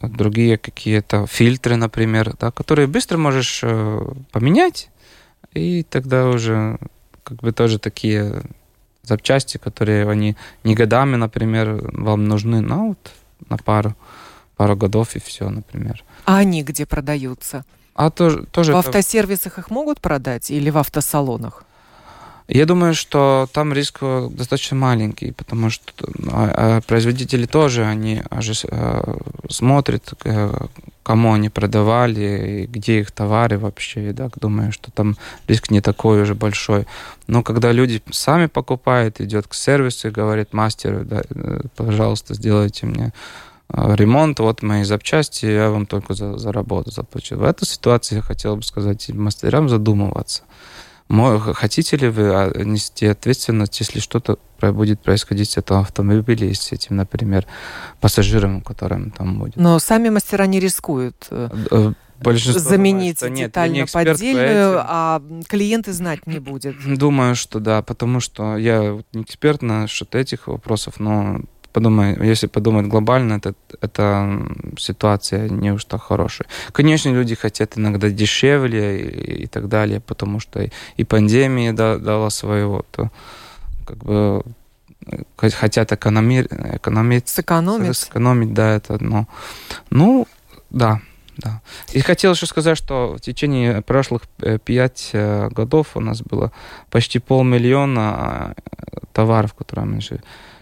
[0.00, 4.00] другие какие-то фильтры, например, да, которые быстро можешь э,
[4.32, 4.90] поменять,
[5.54, 6.78] и тогда уже
[7.22, 8.42] как бы тоже такие
[9.02, 13.12] запчасти, которые они не годами, например, вам нужны, ну вот
[13.48, 13.94] на пару,
[14.56, 16.04] пару годов и все, например.
[16.24, 17.64] А они где продаются?
[17.94, 21.64] А тоже, тоже в автосервисах их могут продать или в автосалонах?
[22.48, 25.92] Я думаю, что там риск достаточно маленький, потому что
[26.30, 29.18] а, а производители тоже, они же а,
[29.50, 30.52] смотрят, э,
[31.02, 35.16] кому они продавали, где их товары вообще, да, думаю, что там
[35.48, 36.86] риск не такой уже большой.
[37.26, 42.86] Но когда люди сами покупают, идет к сервису и говорит мастеру, да, э, пожалуйста, сделайте
[42.86, 43.12] мне
[43.68, 47.36] ремонт, вот мои запчасти, я вам только за, за работу заплачу.
[47.36, 50.44] В этой ситуации я хотел бы сказать мастерам задумываться–
[51.08, 56.96] Хотите ли вы а, нести ответственность, если что-то будет происходить с этим автомобилем, с этим,
[56.96, 57.46] например,
[58.00, 59.56] пассажиром, которым там будет?
[59.56, 65.92] Но сами мастера не рискуют э, э, Большинство заменить деталь нет, на поддельную, а клиенты
[65.92, 66.74] знать не будет.
[66.86, 71.40] Думаю, что да, потому что я не эксперт на что-то этих вопросов, но
[71.76, 74.40] подумай, если подумать глобально, это, это
[74.78, 76.48] ситуация не уж так хорошая.
[76.72, 81.98] Конечно, люди хотят иногда дешевле и, и так далее, потому что и, и пандемия да,
[81.98, 83.10] дала своего, то
[83.86, 84.42] как бы
[85.06, 87.96] э, хотят экономи, экономить, сэкономить.
[87.96, 89.26] сэкономить, да, это одно.
[89.90, 90.26] Ну,
[90.70, 91.00] да,
[91.36, 91.60] да.
[91.92, 96.52] И хотел еще сказать, что в течение прошлых э, пять э, годов у нас было
[96.90, 98.54] почти полмиллиона
[99.12, 100.16] товаров, которые мы 100,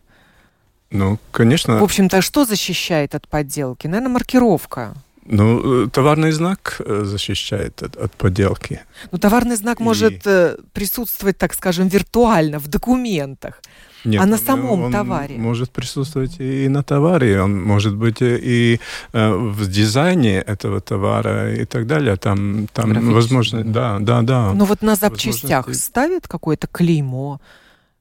[0.90, 1.78] Ну, конечно.
[1.78, 3.86] В общем-то, что защищает от подделки?
[3.86, 4.94] Наверное, маркировка.
[5.26, 8.80] Ну, э, товарный знак э, защищает от, от подделки.
[9.12, 9.83] Ну, товарный знак и...
[9.83, 13.61] может э, присутствовать, так скажем, виртуально в документах.
[14.04, 15.37] Нет, а на самом он товаре?
[15.37, 18.80] может присутствовать и на товаре, он может быть и
[19.12, 22.16] в дизайне этого товара и так далее.
[22.16, 24.54] Там, там возможно, да, да, да.
[24.54, 27.40] Но вот на запчастях ставят какое-то клеймо,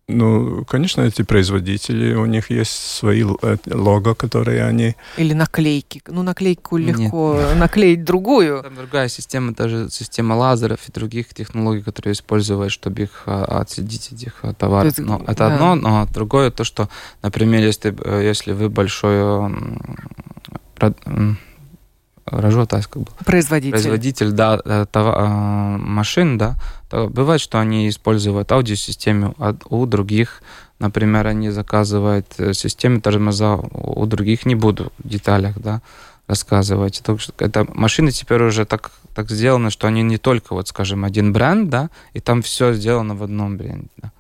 [0.10, 4.96] ну, конечно, эти производители, у них есть свои э, лого, которые они...
[5.18, 6.02] Или наклейки.
[6.08, 7.58] Ну, наклейку легко Нет.
[7.58, 8.64] наклеить другую.
[8.64, 14.12] Там другая система, даже система лазеров и других технологий, которые используют, чтобы их а, отследить,
[14.12, 14.98] этих а, товаров.
[14.98, 15.54] есть, но это да.
[15.54, 16.90] одно, но другое то, что,
[17.22, 19.20] например, если, э, если вы большой
[22.32, 23.12] Рожотайс как бы.
[23.26, 23.72] Производитель.
[23.72, 26.56] Производитель, да, э, того, э, машин, да.
[26.90, 29.36] То бывает, что они используют аудиосистему
[29.70, 30.42] у других.
[30.80, 35.82] Например, они заказывают э, системы тормоза у других, не буду в деталях, да,
[36.28, 37.02] рассказывать.
[37.38, 41.70] Это машины теперь уже так, так сделаны, что они не только, вот, скажем, один бренд,
[41.70, 43.90] да, и там все сделано в одном бренде.
[43.98, 44.12] Да.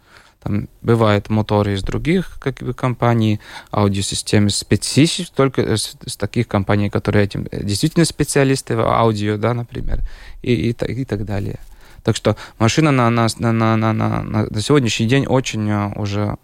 [0.41, 3.39] Там бывают моторы из других как бы, компаний,
[3.71, 9.53] аудиосистемы специфические, только с, с таких компаний, которые этим э, действительно специалисты в аудио, да,
[9.53, 9.99] например,
[10.41, 11.59] и, и, и, так далее.
[12.03, 16.37] Так что машина на, на, на, на, на, на, на сегодняшний день очень э, уже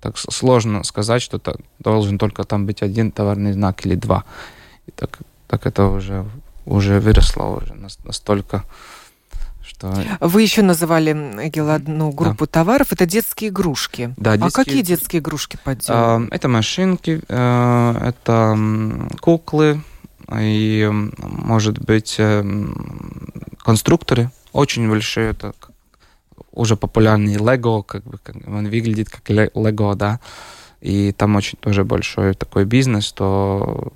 [0.00, 4.24] так сложно сказать, что -то должен только там быть один товарный знак или два.
[4.88, 6.26] И так, так это уже,
[6.64, 8.64] уже выросло уже настолько
[9.66, 9.94] что...
[10.20, 12.52] Вы еще называли, Эгил, одну группу да.
[12.52, 12.92] товаров.
[12.92, 14.14] Это детские игрушки.
[14.16, 14.62] Да, а детские...
[14.62, 16.28] А какие детские игрушки подделаны?
[16.30, 18.58] Это машинки, э, это
[19.20, 19.82] куклы
[20.32, 22.44] и, может быть, э,
[23.58, 24.30] конструкторы.
[24.52, 25.30] Очень большие.
[25.30, 25.54] Это
[26.52, 30.20] уже популярный Лего, как бы он выглядит как Лего, да.
[30.80, 33.92] И там очень тоже большой такой бизнес, то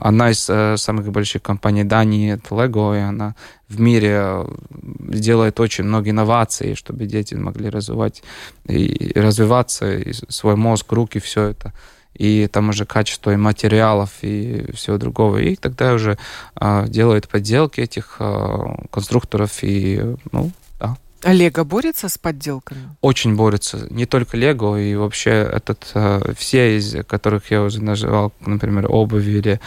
[0.00, 3.34] одна из э, самых больших компаний Дании это Lego, и она
[3.68, 8.22] в мире э, делает очень много инноваций, чтобы дети могли развивать
[8.66, 11.72] и развиваться, и свой мозг, руки, все это.
[12.14, 15.38] И там уже качество и материалов, и всего другого.
[15.38, 16.18] И тогда уже
[16.56, 18.56] э, делают подделки этих э,
[18.90, 20.50] конструкторов, и ну,
[21.22, 22.96] а Лего борется с подделками?
[23.02, 23.86] Очень борется.
[23.90, 29.26] Не только Лего, и вообще этот, э, все из которых я уже называл, например, обувь
[29.26, 29.60] или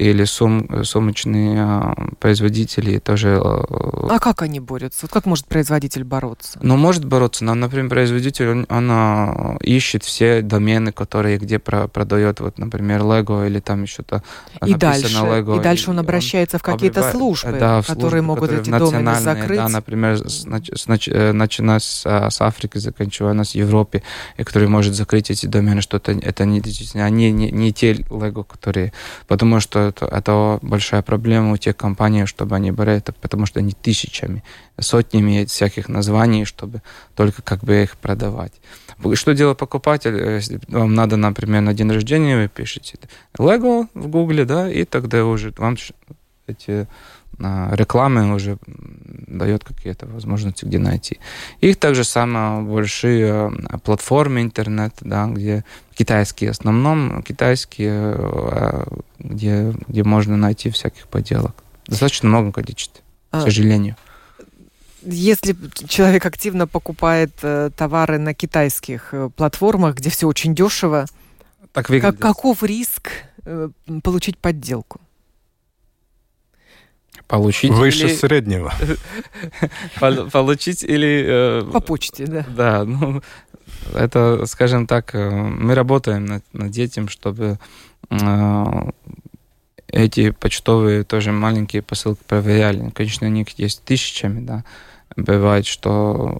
[0.00, 3.38] или сум, сумочные а, производители тоже...
[3.42, 5.00] А, а как они борются?
[5.02, 6.58] Вот как может производитель бороться?
[6.62, 11.86] Ну, может бороться, но, например, производитель, он, он а, ищет все домены, которые где про,
[11.86, 14.22] продает, вот, например, Lego или там еще-то
[14.64, 15.58] и дальше, Lego.
[15.58, 19.20] И дальше он обращается в какие-то службы, да, в службы, которые могут которые эти домены
[19.20, 19.58] закрыть.
[19.58, 24.02] Да, например, с, с, э, начиная с, с Африки, заканчивая нас в Европе,
[24.38, 26.62] и который может закрыть эти домены, что это, это не,
[26.94, 28.94] они не, не те Lego, которые...
[29.26, 33.60] Потому что это, это большая проблема у тех компаний, чтобы они брали это, потому что
[33.60, 34.42] они тысячами,
[34.78, 36.82] сотнями всяких названий, чтобы
[37.14, 38.52] только как бы их продавать.
[39.14, 40.16] Что делает покупатель?
[40.16, 42.98] Если вам надо, например, на день рождения, вы пишете
[43.38, 45.76] Lego в Гугле, да, и тогда уже вам
[46.46, 46.86] эти а,
[47.38, 48.58] рекламы уже
[49.30, 51.18] дает какие-то возможности, где найти.
[51.60, 55.64] Их также самые большие а, платформы интернет, да, где
[55.94, 58.88] китайские в основном, китайские, а,
[59.18, 61.54] где, где можно найти всяких поделок.
[61.86, 63.96] Достаточно много количества, к сожалению.
[65.02, 65.56] Если
[65.88, 71.06] человек активно покупает э, товары на китайских э, платформах, где все очень дешево,
[71.72, 73.10] так как, каков риск
[73.44, 73.70] э,
[74.02, 75.00] получить подделку?
[77.30, 78.14] Получить Выше или...
[78.14, 78.74] среднего.
[80.32, 81.24] Получить или...
[81.28, 82.44] Э, По почте, да.
[82.48, 83.22] Да, ну,
[83.94, 87.60] это, скажем так, э, мы работаем над, над этим, чтобы
[88.10, 88.90] э,
[89.86, 92.90] эти почтовые тоже маленькие посылки проверяли.
[92.90, 94.64] Конечно, у них есть тысячами, да.
[95.14, 96.36] Бывает, что,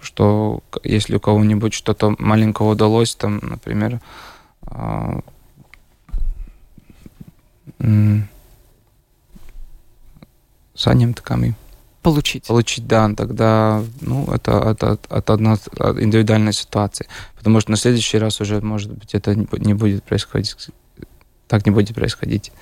[0.00, 4.00] что если у кого-нибудь что-то маленького удалось, там, например,
[10.76, 11.54] санямками.
[12.02, 12.46] Получить.
[12.46, 15.54] Получить, да, тогда, ну, это, это, это одна
[15.98, 17.08] индивидуальная ситуация.
[17.36, 20.54] Потому что на следующий раз уже, может быть, это не будет происходить
[21.48, 22.52] так не будет происходить.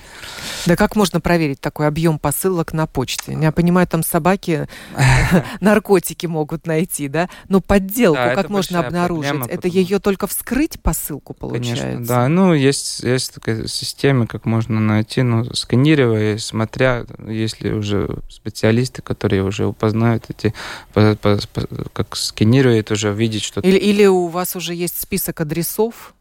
[0.67, 3.37] Да как можно проверить такой объем посылок на почте?
[3.41, 4.69] Я понимаю, там собаки
[5.61, 7.29] наркотики могут найти, да?
[7.49, 9.33] Но подделку как можно обнаружить?
[9.49, 11.85] это ее только вскрыть посылку, получается?
[11.85, 12.29] Конечно, да.
[12.29, 19.43] Ну, есть, есть такая система, как можно найти, ну, сканируя, смотря, если уже специалисты, которые
[19.43, 20.55] уже упознают эти,
[20.93, 23.61] как сканируют, уже видеть, что...
[23.61, 26.15] Или, или у вас уже есть список адресов,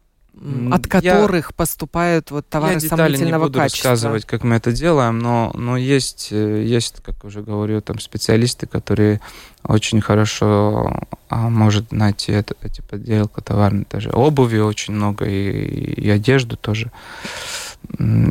[0.72, 3.90] от которых я, поступают вот товары я сомнительного не буду качества.
[3.90, 8.66] рассказывать, как мы это делаем, но, но есть, э, есть, как уже говорю, там специалисты,
[8.66, 9.20] которые
[9.62, 16.10] очень хорошо а, может найти это, эти подделки товарные, даже обуви очень много, и, и
[16.10, 16.90] одежду тоже.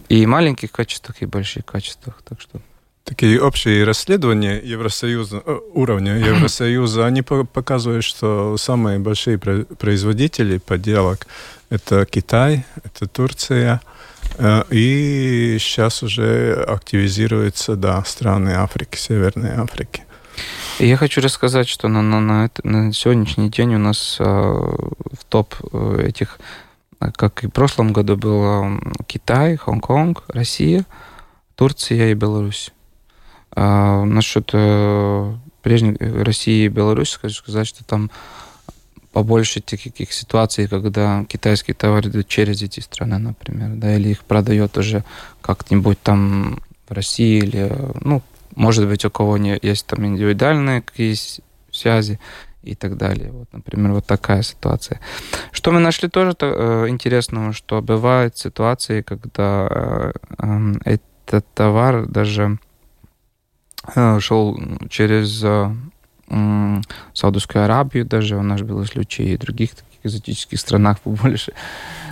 [0.10, 2.22] И маленьких качествах, и больших качествах.
[2.28, 2.60] Так что
[3.04, 11.28] Такие общие расследования Евросоюза, э, уровня Евросоюза, они показывают, что самые большие производители подделок–
[11.70, 13.82] это Китай, это Турция,
[14.38, 20.04] э, и сейчас уже активизируются, да, страны Африки, Северной Африки.
[20.80, 25.56] Я хочу рассказать, что на, на, на, на сегодняшний день у нас э, в топ
[25.72, 26.40] э, этих,
[27.00, 30.86] как и в прошлом году, было Китай, Хонконг, Россия,
[31.56, 32.72] Турция и Беларусь.
[33.56, 38.10] А, насчет э, прежней России и Беларуси, хочу сказать, что там
[39.12, 44.78] побольше таких ситуаций, когда китайские товары идут через эти страны, например, да, или их продает
[44.78, 45.04] уже
[45.42, 48.24] как-нибудь там в России, или, ну,
[48.56, 51.16] может быть, у кого не есть там индивидуальные какие
[51.72, 52.20] связи
[52.64, 53.32] и так далее.
[53.32, 55.00] Вот, например, вот такая ситуация.
[55.52, 62.58] Что мы нашли тоже э, интересного, что бывают ситуации, когда э, э, этот товар даже
[64.20, 64.60] шел
[64.90, 66.82] через э,
[67.14, 71.54] Саудовскую Аравию даже, у нас были случаи и других таких экзотических странах побольше.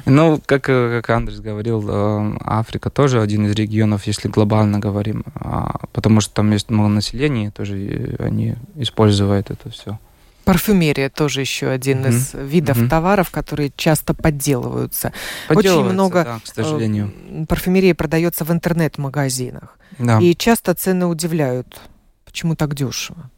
[0.05, 5.85] Ну, как, как Андрес говорил, э, Африка тоже один из регионов, если глобально говорим, а,
[5.93, 9.99] потому что там есть много населения, тоже они используют это все.
[10.51, 12.09] Парфюмерия тоже еще один mm-hmm.
[12.09, 12.89] из видов mm-hmm.
[12.89, 15.13] товаров, которые часто подделываются.
[15.49, 17.13] Очень много да, к сожалению.
[17.29, 19.77] Э, парфюмерии продается в интернет-магазинах.
[19.97, 20.19] Да.
[20.19, 21.79] И часто цены удивляют.
[22.25, 23.29] Почему так дешево?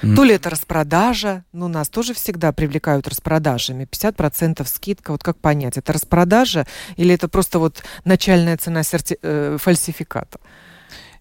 [0.00, 3.84] То ли это распродажа, ну, нас тоже всегда привлекают распродажами.
[3.84, 9.18] 50% скидка, вот как понять, это распродажа или это просто вот начальная цена серти...
[9.22, 10.38] э, фальсификата?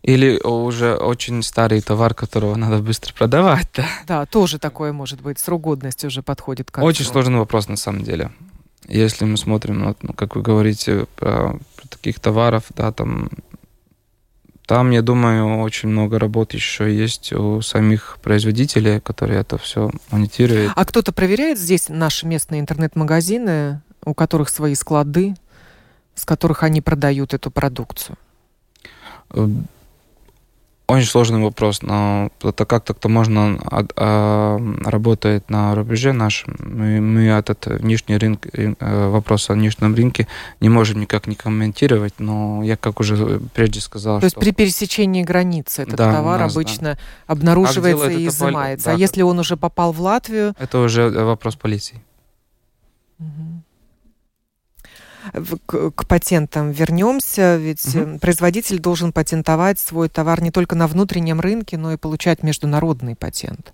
[0.05, 3.85] Или уже очень старый товар, которого надо быстро продавать, да?
[4.05, 5.39] Да, тоже такое может быть.
[5.39, 8.29] Срок годности уже подходит к Очень сложный вопрос на самом деле.
[8.87, 13.29] Если мы смотрим, ну, как вы говорите, про, про таких товаров, да, там
[14.67, 20.71] там, я думаю, очень много работ еще есть у самих производителей, которые это все монитируют.
[20.75, 25.35] А кто-то проверяет здесь наши местные интернет-магазины, у которых свои склады,
[26.13, 28.17] с которых они продают эту продукцию?
[30.87, 36.55] Очень сложный вопрос, но это как-то кто можно а, а, работает на рубеже нашем.
[36.59, 40.27] Мы, мы этот внешний рынок, э, вопрос о внешнем рынке
[40.61, 44.37] не можем никак не комментировать, но я как уже прежде сказал, То что...
[44.37, 46.99] есть при пересечении границы этот да, товар нас, обычно да.
[47.25, 48.85] обнаруживается и изымается.
[48.85, 50.53] Да, а если он уже попал в Латвию?
[50.59, 51.99] Это уже вопрос полиции.
[53.17, 53.64] Угу
[55.65, 58.19] к, к патентам вернемся, ведь угу.
[58.19, 63.73] производитель должен патентовать свой товар не только на внутреннем рынке, но и получать международный патент.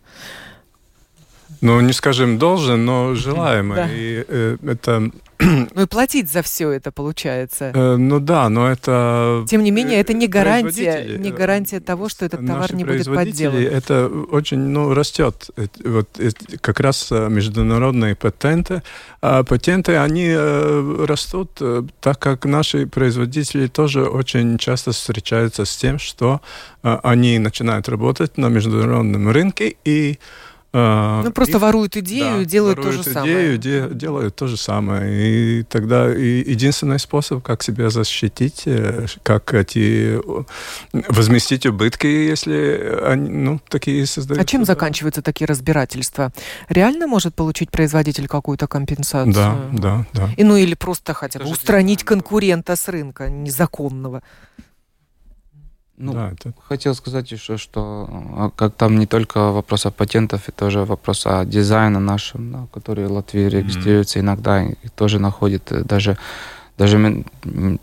[1.62, 3.76] Ну, не скажем должен, но желаемо.
[3.76, 3.89] Да.
[3.91, 5.12] И э, это
[5.76, 7.72] ну и платить за все это получается.
[7.74, 9.45] Э, ну да, но это...
[9.47, 13.57] Тем не менее, это не гарантия, не гарантия того, что этот товар не будет подделан.
[13.57, 15.49] Это очень, ну, растет.
[15.84, 16.07] Вот
[16.62, 18.84] как раз э, международные патенты,
[19.22, 21.59] а патенты, они э, растут,
[21.99, 26.41] так как наши производители тоже очень часто встречаются с тем, что
[26.82, 30.20] они начинают работать на международном рынке и
[30.74, 33.58] ну, просто и, воруют идею да, и делают то же идею, самое.
[33.58, 35.60] Де, делают то же самое.
[35.60, 40.20] И тогда и единственный способ, как себя защитить, э, как эти
[41.12, 44.42] возместить убытки, если они, ну, такие создают.
[44.42, 46.32] А чем заканчиваются такие разбирательства?
[46.70, 49.34] Реально может получить производитель какую-то компенсацию?
[49.34, 50.30] Да, да, да.
[50.38, 54.24] И, ну или просто хотя бы устранить конкурента с рынка незаконного.
[56.02, 56.54] Ну, да, это...
[56.68, 61.26] хотел сказать еще, что а, как там не только вопрос о патентах, и тоже вопрос
[61.26, 64.24] о дизайне нашем, да, который в Латвии регистрируется mm-hmm.
[64.24, 66.18] иногда и тоже находит э, даже
[66.78, 66.97] даже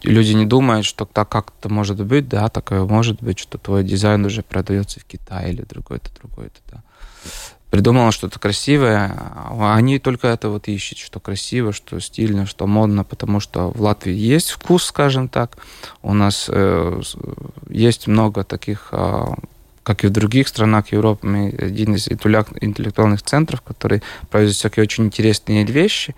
[0.03, 4.25] люди не думают, что так как-то может быть, да, такое может быть, что твой дизайн
[4.25, 6.83] уже продается в Китае или другой-то, другой-то, да
[7.71, 13.05] придумала что-то красивое, а они только это вот ищут, что красиво, что стильно, что модно,
[13.05, 15.59] потому что в Латвии есть вкус, скажем так,
[16.03, 17.01] у нас э,
[17.69, 19.25] есть много таких, э,
[19.83, 25.05] как и в других странах Европы, мы один из интеллектуальных центров, который производит всякие очень
[25.05, 26.15] интересные вещи,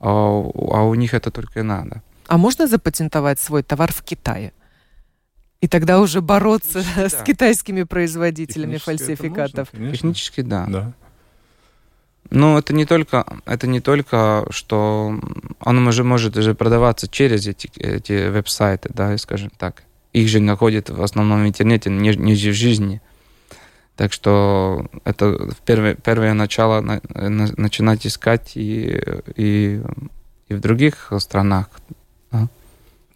[0.00, 2.02] а, а у них это только и надо.
[2.26, 4.52] А можно запатентовать свой товар в Китае?
[5.60, 7.24] И тогда уже бороться с да.
[7.24, 9.72] китайскими производителями фальсификатов.
[9.72, 10.66] Можно, Технически, да.
[10.66, 10.92] да.
[12.30, 15.18] Но это не только, это не только, что
[15.60, 19.82] он уже может уже продаваться через эти, эти веб-сайты, да, скажем так.
[20.12, 23.00] Их же находят в основном в интернете, не, не в жизни.
[23.96, 29.02] Так что это первое, первое начало на, на, начинать искать и,
[29.36, 29.82] и,
[30.48, 31.68] и в других странах.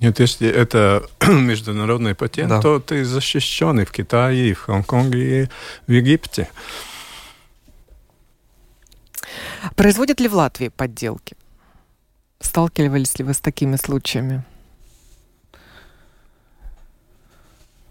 [0.05, 2.61] Нет, если это международный патент, да.
[2.61, 5.49] то ты защищен и в Китае, и в Гонконге, и
[5.87, 6.51] в Египте.
[9.77, 11.37] Производят ли в Латвии подделки?
[12.39, 14.45] Сталкивались ли вы с такими случаями?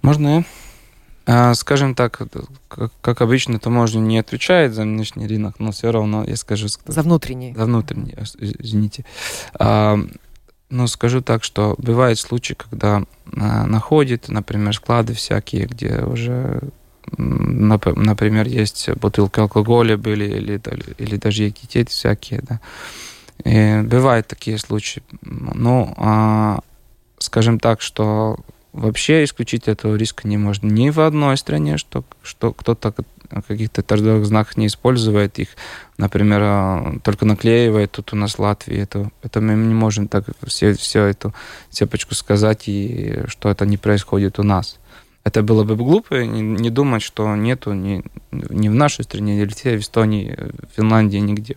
[0.03, 0.45] Можно
[1.25, 2.21] а, Скажем так,
[2.67, 6.67] как, как обычно, таможня не отвечает за внешний рынок, но все равно я скажу...
[6.67, 7.55] За внутренний.
[7.55, 9.03] За внутренний, извините.
[10.73, 16.61] А, ну, скажу так, что бывают случаи, когда э, находят, например, склады всякие, где уже,
[17.17, 20.61] например, есть бутылки алкоголя были или,
[20.97, 22.59] или даже якитеты всякие, да.
[23.45, 25.03] И бывают такие случаи.
[25.21, 26.59] Ну, а,
[27.19, 28.37] скажем так, что
[28.73, 32.93] вообще исключить этого риска не можно ни в одной стране, что, что кто-то
[33.41, 35.49] каких-то торговых знаках не использует их,
[35.97, 38.77] например, а, только наклеивает тут у нас в Латвии.
[38.77, 41.33] Это, это мы не можем так все, все эту
[41.69, 44.77] цепочку сказать, и что это не происходит у нас.
[45.23, 49.45] Это было бы глупо не, не думать, что нету ни, ни в нашей стране, ни
[49.45, 51.55] в в Эстонии, в Финляндии, нигде.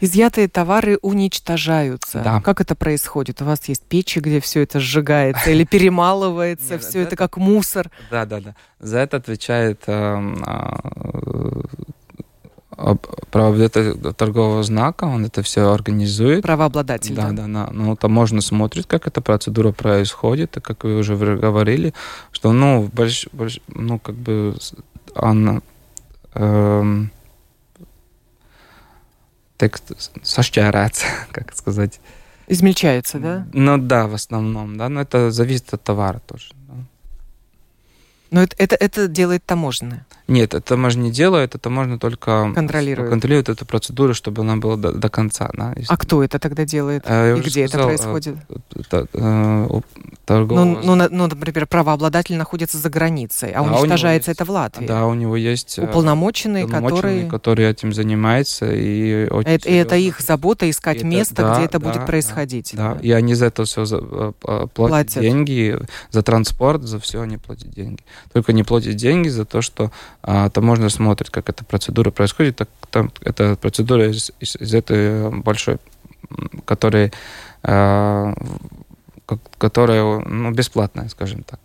[0.00, 2.20] Изъятые товары уничтожаются.
[2.24, 2.40] Да.
[2.40, 3.40] Как это происходит?
[3.42, 7.90] У вас есть печи, где все это сжигается или перемалывается, все это- как мусор.
[8.10, 8.54] Да, да, да.
[8.78, 10.80] За это отвечает эм, а,
[12.76, 16.42] об- правообладатель торгового знака, он это все организует.
[16.42, 17.14] Правообладатель.
[17.14, 17.68] Да, да, да.
[17.72, 21.92] Ну, там можно смотреть, как эта процедура происходит, и как вы уже говорили,
[22.32, 24.72] что, ну, больш, больш- ну, как бы, с-
[25.14, 25.62] он
[26.34, 27.10] эм,
[29.60, 29.92] текст
[30.22, 32.00] сощаряется, как сказать.
[32.48, 33.46] Измельчается, да?
[33.52, 36.46] Ну, да, в основном, да, но это зависит от товара тоже.
[36.68, 36.74] да.
[38.30, 40.06] Но это, это, это делает таможенная.
[40.28, 43.10] Нет, это можно не делает, это можно только Контролирует.
[43.10, 45.50] контролирует эту процедуру, чтобы она была до, до конца.
[45.54, 47.02] Да, А кто это тогда делает?
[47.06, 48.36] Э, я И где сказал, это происходит?
[48.88, 49.82] Та- э, у-
[50.24, 54.44] торгового Ну, ну, на- ну, например, правообладатель находится за границей, а Да, уничтожается есть- это
[54.44, 54.86] в Латвии.
[54.86, 57.28] Да, у него есть э, уполномоченный, который...
[57.28, 58.72] который этим занимается.
[58.72, 62.00] И, очень Это, и это их забота искать Это- место, да, где это да, будет
[62.02, 62.70] да, происходить.
[62.74, 63.84] Да, и они за это все
[64.40, 65.20] платят, Платят.
[65.22, 65.76] деньги,
[66.10, 68.04] за транспорт, за все они платят деньги.
[68.32, 69.90] Только не платят деньги за то, что
[70.22, 72.56] а, таможня смотрит, как эта процедура происходит.
[72.56, 75.78] Так, там, эта процедура из, из, из этой большой,
[76.30, 77.12] м, которая,
[77.62, 78.34] а,
[79.26, 81.60] ко- которая ну, бесплатная, скажем так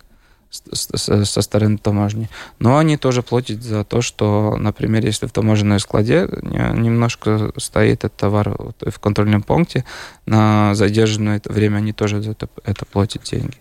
[0.72, 2.28] со стороны таможни.
[2.58, 8.04] Но они тоже платят за то, что, например, если в таможенной складе не- немножко стоит
[8.04, 9.84] этот товар в контрольном пункте,
[10.24, 13.56] на задержанное время они тоже за это, это платят деньги.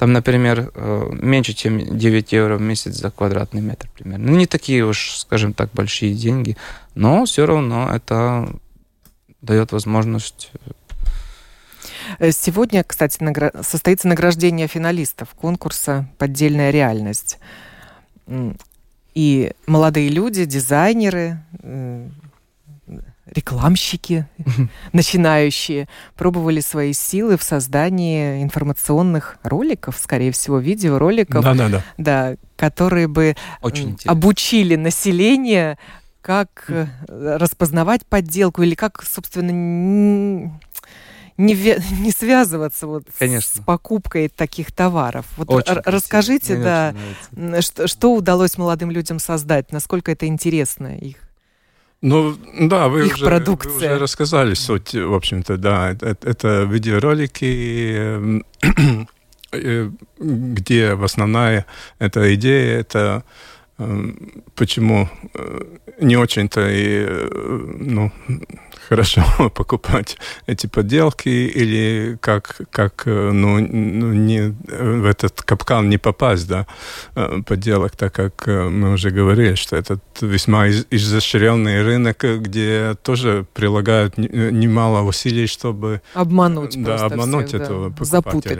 [0.00, 4.30] Там, например, э, меньше, чем 9 евро в месяц за квадратный метр примерно.
[4.30, 6.56] Ну, не такие уж, скажем так, большие деньги,
[6.94, 8.48] но все равно это
[9.42, 10.50] дает возможность
[12.18, 17.38] Э, Сегодня, кстати, награ- состоится награждение финалистов конкурса «Поддельная реальность».
[19.14, 22.08] И молодые люди, дизайнеры, э,
[23.50, 24.26] рекламщики,
[24.92, 31.84] начинающие, пробовали свои силы в создании информационных роликов, скорее всего, видеороликов, Да, да, да.
[31.98, 34.12] да, которые бы интересно.
[34.12, 35.78] обучили население,
[36.22, 40.52] как э, распознавать подделку или как, собственно, не,
[42.02, 43.62] не связываться вот Конечно.
[43.62, 45.26] с покупкой таких товаров.
[45.36, 45.92] Вот Очень р- красиво.
[45.96, 51.16] расскажите, Мне да, что, что удалось молодым людям создать, насколько это интересно их.
[52.02, 53.72] Ну, да, вы Их уже, продукция.
[53.72, 55.90] вы уже рассказали суть, в общем-то, да.
[55.90, 58.44] Это, это видеоролики, эм,
[59.52, 61.66] э, где в основная
[61.98, 63.24] эта идея, это
[63.78, 65.62] эм, почему э,
[66.00, 68.10] не очень-то и, э, ну,
[68.90, 69.22] хорошо
[69.54, 76.48] покупать эти подделки или как, как э, ну, ну, не, в этот капкан не попасть,
[76.48, 76.66] да,
[77.14, 82.96] э, подделок, так как э, мы уже говорили, что этот весьма из- изощренный рынок, где
[83.02, 88.10] тоже прилагают не- немало усилий, чтобы Обмануть да, обмануть всех, да, этого покупателя.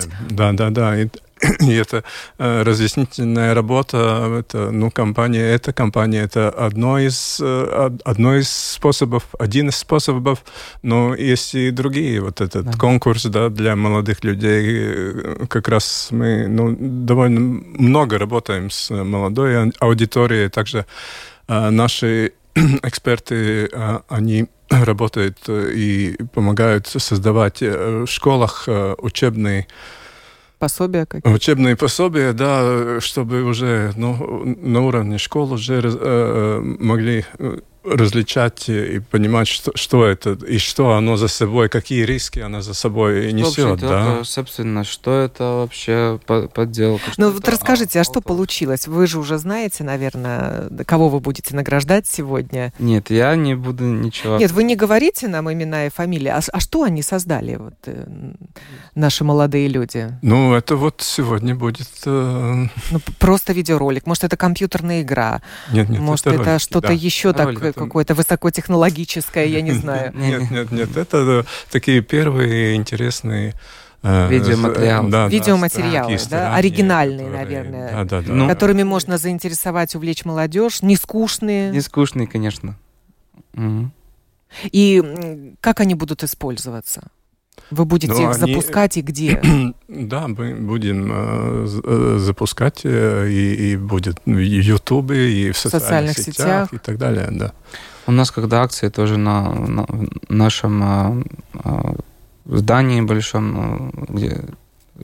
[0.00, 0.08] запутать.
[0.30, 1.00] Да, да, да.
[1.02, 1.08] И,
[1.60, 2.04] и это
[2.38, 8.48] э, разъяснительная работа, это, ну, компания, эта компания, это одно из, э, од- одно из
[8.50, 10.44] способов, один из способов,
[10.82, 12.20] но есть и другие.
[12.20, 12.72] Вот этот Да.
[12.78, 19.62] конкурс, да, для молодых людей, э, как раз мы, ну, довольно много работаем с молодой
[19.62, 20.84] ау- аудиторией, также
[21.48, 22.32] наши
[22.82, 23.70] эксперты,
[24.08, 28.68] они работают и помогают создавать в школах
[28.98, 29.66] учебные
[30.60, 37.60] Пособия какие Учебные пособия, да, чтобы уже ну, на уровне школ уже э, могли э,
[37.84, 42.74] различать и понимать, что, что это и что оно за собой, какие риски оно за
[42.74, 44.22] собой несет, да.
[44.24, 47.12] собственно, что это вообще по- подделка?
[47.12, 48.24] что Ну вот это расскажите, а что аутор?
[48.24, 48.86] получилось?
[48.86, 52.72] Вы же уже знаете, наверное, кого вы будете награждать сегодня.
[52.78, 54.36] Нет, я не буду ничего.
[54.36, 58.06] Нет, вы не говорите нам имена и фамилии, а, а что они создали, вот, э,
[58.94, 60.08] наши молодые люди?
[60.22, 61.88] Ну, это вот сегодня будет...
[62.04, 65.40] э, Ну, просто видеоролик, может, это компьютерная игра,
[65.72, 66.92] нет, нет, может, это, ролики, что-то да.
[66.92, 70.12] еще такое, это- какое-то высокотехнологическое, я не знаю.
[70.14, 73.54] Нет, нет, нет, это такие первые интересные...
[74.02, 75.10] э, Видеоматериалы.
[75.10, 78.32] да, да, Видеоматериалы, да, старания, оригинальные, которые- наверное, Да, да, да.
[78.32, 81.70] Ну, Которыми можно заинтересовать, увлечь молодежь, не скучные.
[81.70, 82.76] Не скучный, конечно.
[83.54, 83.92] Мгм.
[84.72, 87.08] И как они будут использоваться?
[87.70, 89.40] Вы будете Ну, их они- запускать и где?
[89.88, 96.16] Да, мы будем э, э, запускать, э, и, и будет в Ютубе, и в социальных,
[96.16, 96.72] социальных сетях, сетях.
[96.72, 97.52] и так далее, да.
[98.06, 99.86] У нас когда акция тоже на, на-
[100.28, 101.22] нашем а,
[101.64, 101.94] а,
[102.46, 104.44] здании большом, где
[104.96, 105.02] э,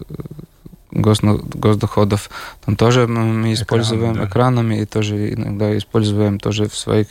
[0.92, 2.30] госдоходов.
[2.64, 4.24] Там тоже мы используем Экран, да.
[4.28, 7.08] экранами и тоже иногда используем тоже в своих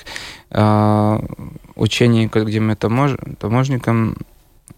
[0.51, 1.19] э,
[1.75, 4.34] учениях, где мы тамож, таможникам э, на,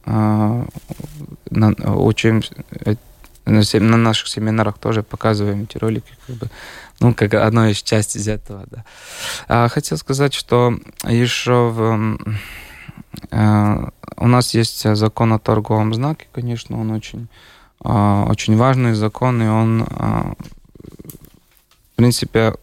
[0.08, 2.42] учим
[3.46, 6.48] на наших семинарах тоже показываем эти ролики, как бы,
[7.00, 8.84] ну, как одно из частей из этого, да.
[9.48, 12.18] А, хотел сказать, что еще в,
[13.32, 17.28] э, у нас есть закон о торговом знаке, конечно, он очень,
[17.84, 20.34] э, очень важный закон, и он, э,
[21.94, 22.54] в принципе,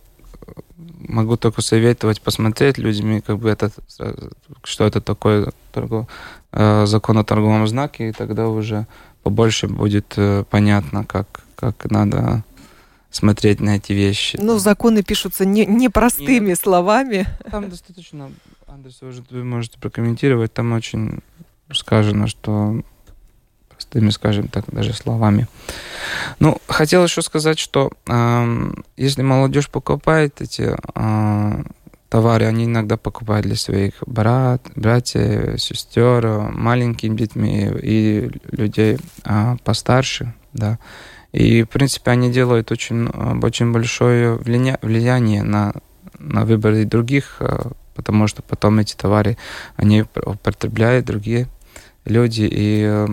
[1.08, 3.70] могу только советовать посмотреть людьми, как бы это,
[4.62, 6.06] что это такое торгов,
[6.52, 8.86] э, закон о торговом знаке, и тогда уже
[9.22, 12.44] побольше будет э, понятно, как, как надо
[13.10, 14.38] смотреть на эти вещи.
[14.40, 16.58] Ну, законы пишутся не, не простыми Нет.
[16.58, 17.26] словами.
[17.50, 18.30] Там достаточно,
[18.66, 19.00] Андрес,
[19.30, 21.20] вы можете прокомментировать, там очень
[21.72, 22.82] сказано, что
[23.68, 25.46] простыми, скажем так, даже словами.
[26.38, 31.64] Ну, хотел еще сказать, что э, если молодежь покупает эти э,
[32.14, 40.32] товары они иногда покупают для своих брат, братьев, сестер, маленькими детьми и людей а, постарше,
[40.52, 40.78] да.
[41.32, 43.08] И, в принципе, они делают очень,
[43.42, 45.72] очень большое влияние на,
[46.20, 49.36] на выборы других, а, потому что потом эти товары,
[49.74, 51.48] они употребляют другие
[52.04, 52.48] люди.
[52.48, 53.08] И,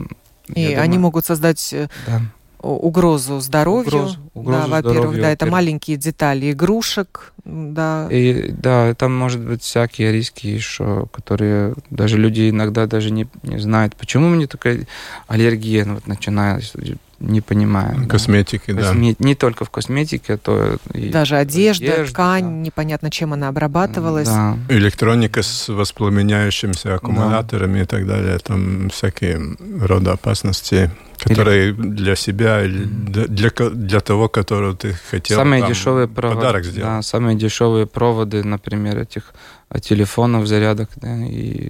[0.54, 2.22] и они думаю, могут создать э, да
[2.62, 3.88] угрозу здоровью.
[3.88, 8.08] Угрозу, угрозу да, во-первых, да, это маленькие детали игрушек, да.
[8.12, 13.60] И да, там может быть всякие риски еще, которые даже люди иногда даже не, не
[13.60, 14.88] знают, почему мне такая
[15.28, 16.80] аллергия ну, вот начинается
[17.22, 18.08] не понимаю.
[18.08, 18.82] Косметики, да.
[18.82, 19.16] Косме...
[19.20, 22.50] Не только в косметике, а то и Даже одежда, одежда ткань, да.
[22.50, 24.28] непонятно, чем она обрабатывалась.
[24.28, 24.58] Да.
[24.70, 27.84] Электроника с воспламеняющимися аккумуляторами да.
[27.84, 28.38] и так далее.
[28.40, 29.40] Там всякие
[29.80, 31.82] роды опасности, которые или...
[31.82, 36.90] для себя или для, для того, которого ты хотел самые там, дешевые проводы, подарок сделать.
[36.90, 39.34] Да, самые дешевые проводы, например, этих
[39.82, 41.70] телефонов, зарядок, да, и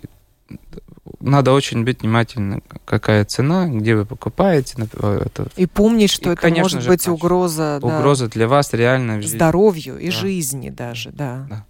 [1.21, 4.75] надо очень быть внимательным, какая цена, где вы покупаете.
[4.93, 5.47] Э, это.
[5.55, 7.79] И помнить, что и, это может же, быть угроза.
[7.81, 9.21] Угроза да, для вас реально.
[9.21, 10.11] Здоровью и да.
[10.11, 11.47] жизни даже, да.
[11.49, 11.65] да.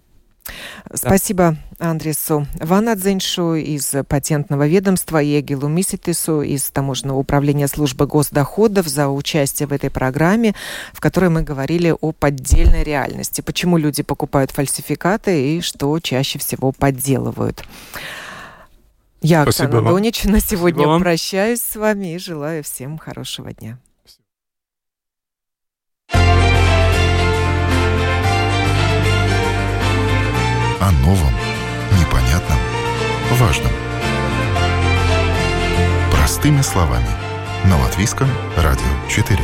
[0.92, 9.08] Спасибо Андресу Ванадзеншу из патентного ведомства и Эгилу Миситису из Таможенного управления службы госдоходов за
[9.08, 10.54] участие в этой программе,
[10.92, 16.72] в которой мы говорили о поддельной реальности, почему люди покупают фальсификаты и что чаще всего
[16.72, 17.64] подделывают.
[19.24, 23.78] Я, Спасибо Оксана Донич, на сегодня Спасибо прощаюсь с вами и желаю всем хорошего дня.
[30.80, 31.32] О новом,
[32.00, 32.58] непонятном,
[33.38, 33.70] важном.
[36.10, 37.06] Простыми словами.
[37.66, 39.38] На Латвийском радио 4.